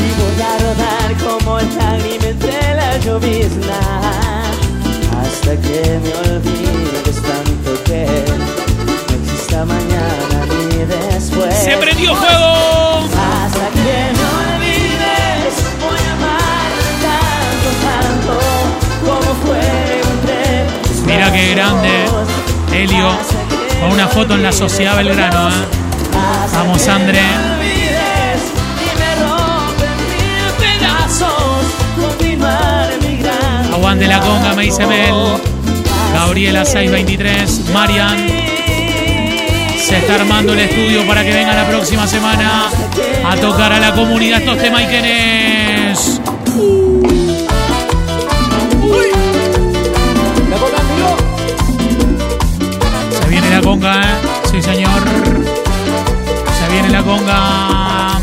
Y 0.05 0.09
voy 0.19 0.41
a 0.41 0.57
rodar 0.59 1.09
como 1.25 1.59
el 1.59 1.77
lágrima 1.77 2.25
entre 2.25 2.75
la 2.75 2.97
llovizna 2.99 3.79
Hasta 5.21 5.57
que 5.57 5.99
me 6.01 6.35
olvides 6.35 6.68
grande. 21.69 22.05
Helio. 22.73 23.09
Con 23.79 23.91
una 23.91 24.07
foto 24.07 24.33
en 24.33 24.43
la 24.43 24.51
Sociedad 24.51 24.97
Belgrano, 24.97 25.49
¿eh? 25.49 25.53
Vamos, 26.53 26.85
y 26.85 26.89
migrando 33.05 33.73
Aguante 33.73 34.07
la 34.07 34.19
conga, 34.19 34.53
me 34.55 34.63
dice 34.63 34.85
Mel. 34.85 35.13
Gabriela 36.13 36.65
623. 36.65 37.69
Marian. 37.73 38.17
Se 39.77 39.97
está 39.97 40.15
armando 40.15 40.53
el 40.53 40.59
estudio 40.59 41.07
para 41.07 41.23
que 41.23 41.33
venga 41.33 41.53
la 41.55 41.67
próxima 41.67 42.05
semana 42.05 42.65
a 43.25 43.35
tocar 43.37 43.71
a 43.73 43.79
la 43.79 43.93
comunidad 43.93 44.39
estos 44.39 44.57
temas 44.57 44.83
Ikenes. 44.83 46.18
Conga, 53.69 54.01
¿eh? 54.01 54.15
Sí, 54.49 54.61
señor. 54.63 55.01
Se 56.57 56.71
viene 56.71 56.89
la 56.89 57.03
conga. 57.03 58.19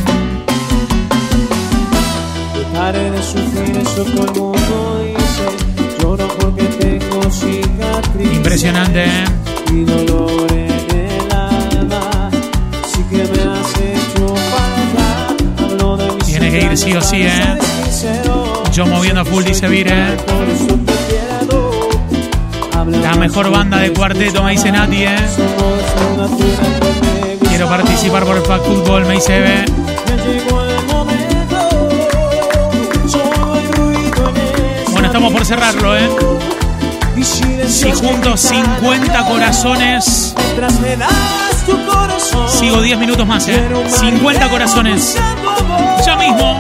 Dejaré 2.57 3.11
de 3.13 3.23
sufrir 3.23 3.77
eso 3.77 4.03
todo 4.05 4.27
el 4.27 4.41
mundo 4.41 5.05
dice 5.05 6.03
Lloro 6.03 6.29
porque 6.39 6.65
tengo 6.65 7.31
cicatrices 7.31 8.37
Impresionante, 8.37 9.05
¿eh? 9.05 9.25
Y 9.73 9.85
dolor 9.85 10.51
en 10.51 10.97
el 10.97 11.33
alma 11.33 12.31
Sí 12.93 13.03
que 13.11 13.17
me 13.17 13.43
has 13.53 13.73
hecho 13.81 14.35
falta 14.53 15.65
Hablo 15.65 15.97
de 15.97 16.13
mis 16.13 16.27
Tiene 16.27 16.51
que 16.51 16.61
ir 16.65 16.77
sí 16.77 16.93
o 16.93 17.01
sí, 17.01 17.23
¿eh? 17.23 17.59
Yo 18.73 18.87
moviendo 18.87 19.21
a 19.21 19.25
full, 19.25 19.45
dice 19.45 19.69
Vir, 19.69 19.89
¿eh? 19.89 20.17
La 22.89 23.15
mejor 23.15 23.51
banda 23.51 23.79
de 23.79 23.93
cuarteto, 23.93 24.43
me 24.43 24.53
dice 24.53 24.71
Nati, 24.71 25.05
¿eh? 25.05 25.17
Quiero 27.49 27.69
participar 27.69 28.25
por 28.25 28.37
el 28.37 28.43
Pack 28.43 28.63
Fútbol, 28.63 29.05
me 29.07 29.15
dice 29.15 29.37
Eve. 29.37 29.65
Bueno, 34.93 35.07
estamos 35.07 35.33
por 35.33 35.45
cerrarlo, 35.45 35.97
¿eh? 35.97 36.09
Si 37.67 37.91
juntos 37.93 38.41
50 38.41 39.25
corazones, 39.27 40.35
sigo 42.49 42.81
10 42.81 42.99
minutos 42.99 43.27
más, 43.27 43.49
¿eh? 43.49 43.63
50 43.89 44.49
corazones. 44.49 45.19
Ya 46.05 46.17
mismo. 46.17 46.59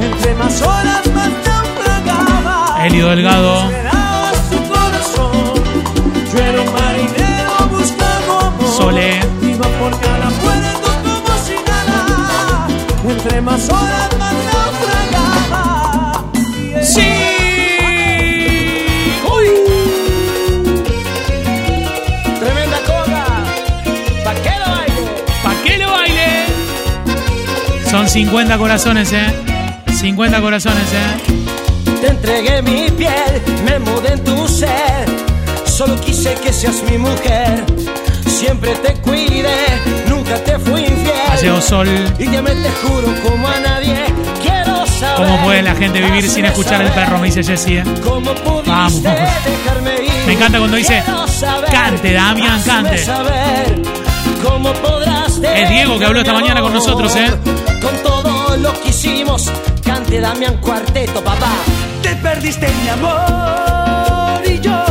Entre 0.00 0.34
más 0.34 0.62
horas 0.62 1.06
más 1.14 1.51
buscando 7.70 8.24
amor. 8.50 8.76
Sole. 8.76 9.20
Entre 13.08 13.40
más 13.40 13.68
horas 13.68 14.08
más 14.18 14.34
¡Sí! 16.82 17.08
Son 27.88 28.08
50 28.08 28.58
corazones, 28.58 29.12
¿eh? 29.12 29.26
50 29.94 30.40
corazones, 30.40 30.92
¿eh? 30.94 31.31
Te 32.02 32.08
entregué 32.08 32.60
mi 32.62 32.90
piel, 32.90 33.40
me 33.64 33.78
mudé 33.78 34.14
en 34.14 34.24
tu 34.24 34.48
ser. 34.48 35.06
Solo 35.64 35.94
quise 36.00 36.34
que 36.34 36.52
seas 36.52 36.82
mi 36.90 36.98
mujer. 36.98 37.64
Siempre 38.26 38.74
te 38.74 38.94
cuidé, 38.94 39.54
nunca 40.08 40.34
te 40.42 40.58
fui 40.58 40.80
infiel. 40.80 41.40
Llegado 41.40 41.60
Sol. 41.60 41.88
Y 42.18 42.28
ya 42.28 42.42
me 42.42 42.50
te 42.50 42.70
juro 42.82 43.06
como 43.22 43.46
a 43.46 43.60
nadie. 43.60 44.04
Quiero 44.42 44.84
saber. 44.84 45.16
¿Cómo 45.16 45.44
puede 45.44 45.62
la 45.62 45.76
gente 45.76 46.00
vivir 46.00 46.28
sin 46.28 46.44
escuchar 46.44 46.82
el 46.82 46.90
perro? 46.90 47.18
Me 47.20 47.26
dice 47.28 47.44
Jessie, 47.44 47.78
¿eh? 47.78 47.84
¿Cómo 48.02 48.34
pudiste 48.34 48.70
Vamos. 48.72 49.02
dejarme 49.04 49.94
ir? 50.02 50.26
Me 50.26 50.32
encanta 50.32 50.58
cuando 50.58 50.76
dice, 50.78 51.04
saber, 51.28 51.70
cante, 51.70 52.12
Damián, 52.14 52.62
cante. 52.62 52.98
saber 52.98 53.80
¿Cómo 54.42 54.72
podrás 54.72 55.40
Es 55.54 55.68
Diego 55.70 56.00
que 56.00 56.04
habló 56.04 56.18
esta 56.18 56.32
mañana 56.32 56.60
con 56.62 56.72
nosotros, 56.72 57.14
¿eh? 57.14 57.30
Con 57.80 57.96
todo 58.02 58.56
lo 58.56 58.72
que 58.82 58.88
hicimos, 58.88 59.48
cante 59.84 60.18
Damián 60.18 60.56
Cuarteto, 60.56 61.22
papá. 61.22 61.52
Te 62.12 62.18
perdiste 62.18 62.68
mi 62.82 62.88
amor 62.90 64.42
y 64.44 64.60
yo. 64.60 64.84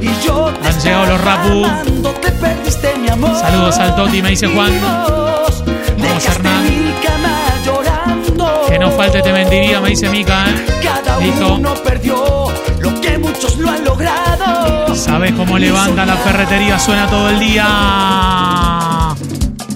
Y 0.00 0.26
yo 0.26 0.50
te 0.62 0.68
Han 0.68 0.80
llegado 0.80 1.04
los 1.04 1.20
Rapu. 1.20 1.64
amando, 1.66 2.10
te 2.12 2.32
perdiste 2.32 2.94
mi 2.98 3.10
amor. 3.10 3.36
Saludos 3.38 3.76
al 3.76 3.94
Toti, 3.94 4.22
me 4.22 4.30
dice 4.30 4.46
Juan. 4.46 4.72
Vamos, 4.80 6.24
Hernán. 6.24 6.64
Mi 6.64 6.92
cama 7.06 7.38
llorando. 7.62 8.62
Que 8.70 8.78
no 8.78 8.90
falte 8.92 9.20
te 9.20 9.34
mentiría, 9.34 9.82
me 9.82 9.90
dice 9.90 10.08
Mica, 10.08 10.46
¿eh? 10.48 10.64
Cada 10.82 11.18
Listo. 11.18 11.56
uno 11.56 11.74
perdió 11.74 12.46
lo 12.80 13.00
que 13.02 13.18
muchos 13.18 13.58
lo 13.58 13.68
han 13.68 13.84
logrado. 13.84 14.94
¿Sabes 14.96 15.32
cómo 15.32 15.58
levanta 15.58 16.06
la 16.06 16.16
ferretería? 16.16 16.78
Suena 16.78 17.06
todo 17.06 17.28
el 17.28 17.38
día. 17.38 19.14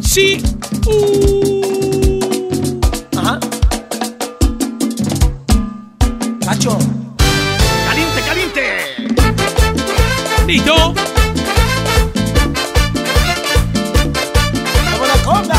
Sí. 0.01 0.43
Ajá. 0.43 1.36
Listo. 10.47 10.94
Como 14.92 15.07
la 15.07 15.14
conga. 15.24 15.57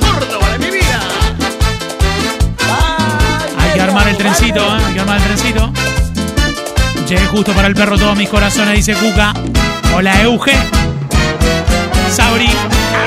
Córdoba 0.00 0.48
de 0.52 0.58
mi 0.58 0.70
vida. 0.70 1.00
Hay 3.58 3.70
que 3.74 3.80
armar 3.80 4.08
el 4.08 4.16
trencito, 4.16 4.60
¿eh? 4.60 4.80
Hay 4.86 4.94
que 4.94 5.00
armar 5.00 5.16
el 5.18 5.22
trencito. 5.24 5.72
Llegué 7.06 7.26
justo 7.26 7.52
para 7.52 7.68
el 7.68 7.74
perro 7.74 7.98
todos 7.98 8.16
mis 8.16 8.28
corazones, 8.28 8.74
dice 8.74 8.94
Cuca. 8.94 9.34
Hola, 9.94 10.22
Euge. 10.22 10.56
Sabri. 12.10 12.48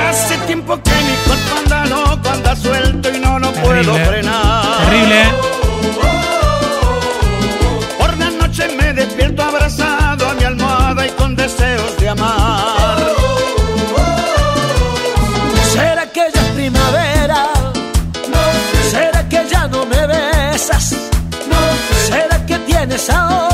Hace 0.08 0.36
tiempo 0.46 0.80
que 0.82 0.90
mi 0.90 1.14
cuerpo 1.26 1.58
anda 1.58 1.86
loco, 1.86 2.28
anda 2.30 2.54
suelto 2.56 3.10
y 3.14 3.18
no 3.18 3.38
lo 3.38 3.52
puedo 3.52 3.68
Terrible. 3.92 4.04
frenar. 4.06 4.84
Terrible, 4.84 5.22
abrazado 9.78 10.28
a 10.28 10.34
mi 10.34 10.44
almohada 10.44 11.06
y 11.06 11.10
con 11.10 11.36
deseos 11.36 11.96
de 11.98 12.08
amar. 12.08 12.98
¿Será 15.72 16.06
que 16.10 16.24
ya 16.34 16.40
es 16.40 16.52
primavera? 16.54 17.46
¿Será 18.90 19.28
que 19.28 19.46
ya 19.50 19.68
no 19.68 19.86
me 19.86 20.06
besas? 20.06 20.96
¿Será 22.08 22.46
que 22.46 22.58
tienes 22.58 23.10
a 23.10 23.49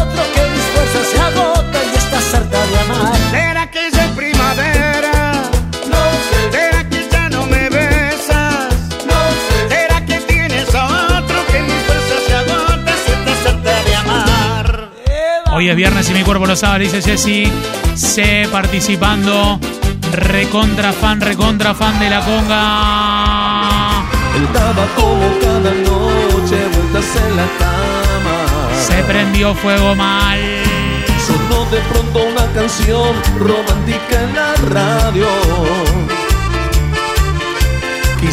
Hoy 15.56 15.70
es 15.70 15.76
viernes 15.76 16.10
y 16.10 16.12
mi 16.12 16.22
cuerpo 16.22 16.44
lo 16.44 16.54
sabe, 16.54 16.80
dice 16.80 17.00
Jessy. 17.00 17.50
C 17.94 18.46
participando. 18.52 19.58
Recontra 20.12 20.92
fan, 20.92 21.18
recontra 21.18 21.74
fan 21.74 21.98
de 21.98 22.10
la 22.10 22.20
conga. 22.20 24.04
Él 24.36 24.46
daba 24.52 24.86
como 24.94 25.32
cada 25.40 25.70
noche 25.70 26.58
vueltas 26.74 27.06
en 27.16 27.36
la 27.38 27.46
cama. 27.58 28.74
Se 28.86 29.02
prendió 29.04 29.54
fuego 29.54 29.94
mal. 29.94 30.38
Sonó 31.26 31.64
de 31.70 31.80
pronto 31.90 32.18
una 32.22 32.52
canción 32.52 33.14
romántica 33.38 34.24
en 34.24 34.34
la 34.34 34.54
radio. 34.68 35.26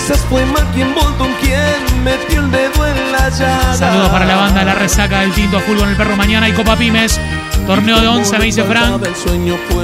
Quizás 0.06 0.20
fue 0.30 0.46
Marquín 0.48 0.94
Bolton 0.94 1.34
quien 1.40 2.04
metió 2.04 2.42
el 2.42 2.52
dedo 2.52 2.86
en 2.86 3.12
la 3.14 3.30
llaga. 3.30 3.74
Saludos 3.74 4.10
para 4.10 4.26
la 4.26 4.36
banda 4.36 4.66
La 4.66 4.76
Resaca 4.76 5.22
del 5.22 5.32
Tinto 5.32 5.60
Azul 5.60 5.78
con 5.78 5.88
el 5.88 5.96
perro 5.96 6.18
mañana 6.18 6.50
y 6.50 6.52
Copa 6.52 6.76
Pymes. 6.76 7.18
Torneo 7.66 8.02
de 8.02 8.08
11, 8.08 8.38
me 8.38 8.44
dice 8.44 8.66
Frank. 8.66 9.02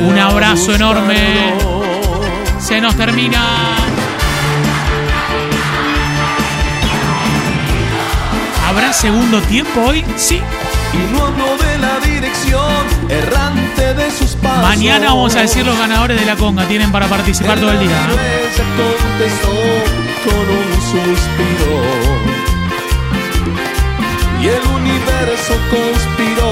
Un 0.01 0.19
abrazo 0.19 0.75
enorme. 0.75 1.53
Se 2.59 2.81
nos 2.81 2.97
termina. 2.97 3.41
¿Habrá 8.67 8.91
segundo 8.91 9.39
tiempo 9.43 9.79
hoy? 9.87 10.03
Sí. 10.17 10.41
Y 10.91 10.97
no 11.13 11.27
hablo 11.27 11.55
de 11.63 11.77
la 11.77 11.97
dirección 12.01 12.83
errante 13.07 13.93
de 13.93 14.11
sus 14.11 14.31
pasos. 14.31 14.63
Mañana 14.63 15.11
vamos 15.11 15.33
a 15.37 15.43
decir 15.43 15.65
los 15.65 15.77
ganadores 15.77 16.19
de 16.19 16.25
la 16.25 16.35
conga. 16.35 16.65
Tienen 16.65 16.91
para 16.91 17.07
participar 17.07 17.57
todo 17.57 17.71
el 17.71 17.79
día. 17.79 17.95
¿eh? 17.95 19.98
Con 20.29 20.45
un 20.61 20.71
suspiro. 20.91 21.75
Y 24.41 24.43
el 24.47 24.63
universo 24.79 25.53
conspiró 25.69 26.51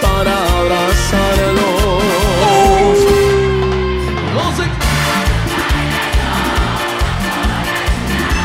para 0.00 0.34
abrazarlo. 0.58 1.70
No 4.34 4.44
sé. 4.56 4.64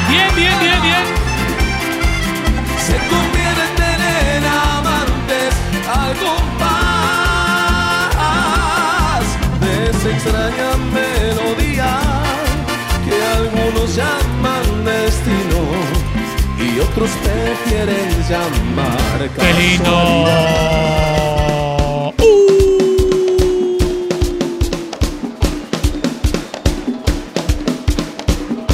Bien, 0.09 0.31
bien, 0.35 0.55
bien, 0.59 0.81
bien. 0.81 1.05
Se 2.87 2.95
convierten 3.13 3.99
en 4.01 4.43
amantes 4.45 5.53
al 5.87 6.11
compás 6.17 6.73
de 9.61 9.71
esa 9.89 10.09
extraña 10.09 10.72
otros 16.93 17.09
prefieren 17.23 18.09
llamar 18.29 19.29
¡Qué 19.35 19.53
lindo! 19.53 19.93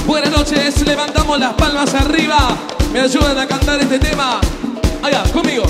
Buenas 0.05 0.31
noches, 0.31 0.85
levantamos 0.85 1.39
las 1.39 1.53
palmas 1.53 1.93
arriba. 1.93 2.57
Me 2.91 3.01
ayudan 3.01 3.37
a 3.37 3.47
cantar 3.47 3.79
este 3.79 3.99
tema. 3.99 4.41
Allá, 5.01 5.23
conmigo. 5.31 5.63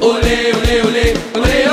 Ole, 0.00 0.52
ole, 0.52 0.82
ole, 0.82 1.14
ole, 1.34 1.65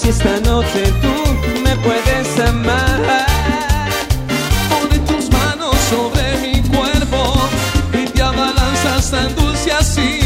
si 0.00 0.08
esta 0.08 0.40
noche 0.40 0.92
tú 1.02 1.60
me 1.62 1.76
puedes 1.76 2.48
amar. 2.48 3.26
Pone 4.70 4.98
tus 5.00 5.30
manos 5.30 5.76
sobre 5.90 6.38
mi 6.38 6.62
cuerpo 6.62 7.34
y 7.92 8.06
te 8.06 8.22
abalanzas 8.22 9.10
tan 9.10 9.34
dulce 9.34 9.72
así 9.72 10.20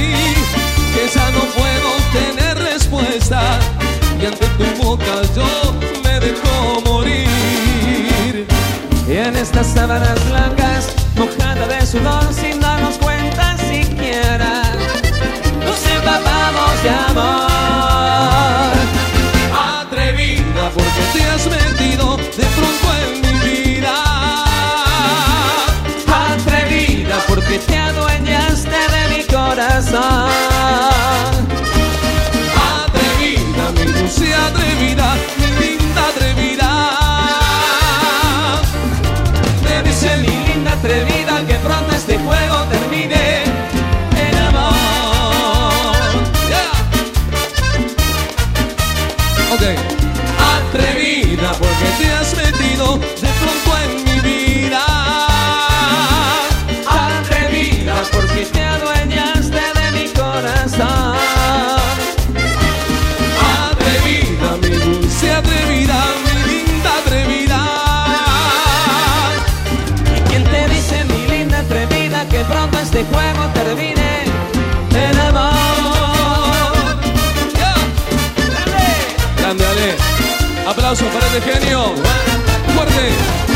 que 0.95 1.03
ya 1.13 1.31
no 1.33 1.41
puedo 1.59 1.91
tener 2.13 2.59
respuesta 2.59 3.41
y 4.21 4.27
ante 4.27 4.47
tu 4.59 4.85
boca 4.85 5.15
yo 5.35 5.75
me 6.05 6.21
dejo 6.21 6.81
morir. 6.85 8.47
Y 9.09 9.13
en 9.13 9.37
estas 9.37 9.67
sábanas 9.67 10.19
blancas, 10.29 10.89
mojada 11.17 11.67
de 11.67 11.85
sudor 11.87 12.33
Porque 27.45 27.59
te 27.59 27.77
adueñaste 27.77 28.71
de 28.71 29.17
mi 29.17 29.23
corazón. 29.25 30.31
Atrevida, 32.87 33.65
mi 33.77 33.85
dulce 33.93 34.35
atrevida, 34.35 35.15
mi 35.39 35.49
linda 35.61 36.03
atrevida. 36.09 36.71
Me 39.63 39.83
dice 39.83 40.17
mi 40.19 40.35
linda 40.47 40.73
atrevida 40.73 41.24
juego 73.15 73.49
termine 73.55 74.25
en 74.95 75.19
amor? 75.21 76.73
Grande, 79.39 79.67
Ale. 79.67 79.97
Aplausos 80.69 81.09
para 81.09 81.27
este 81.27 81.41
genio. 81.41 81.95
Fuerte. 82.75 83.54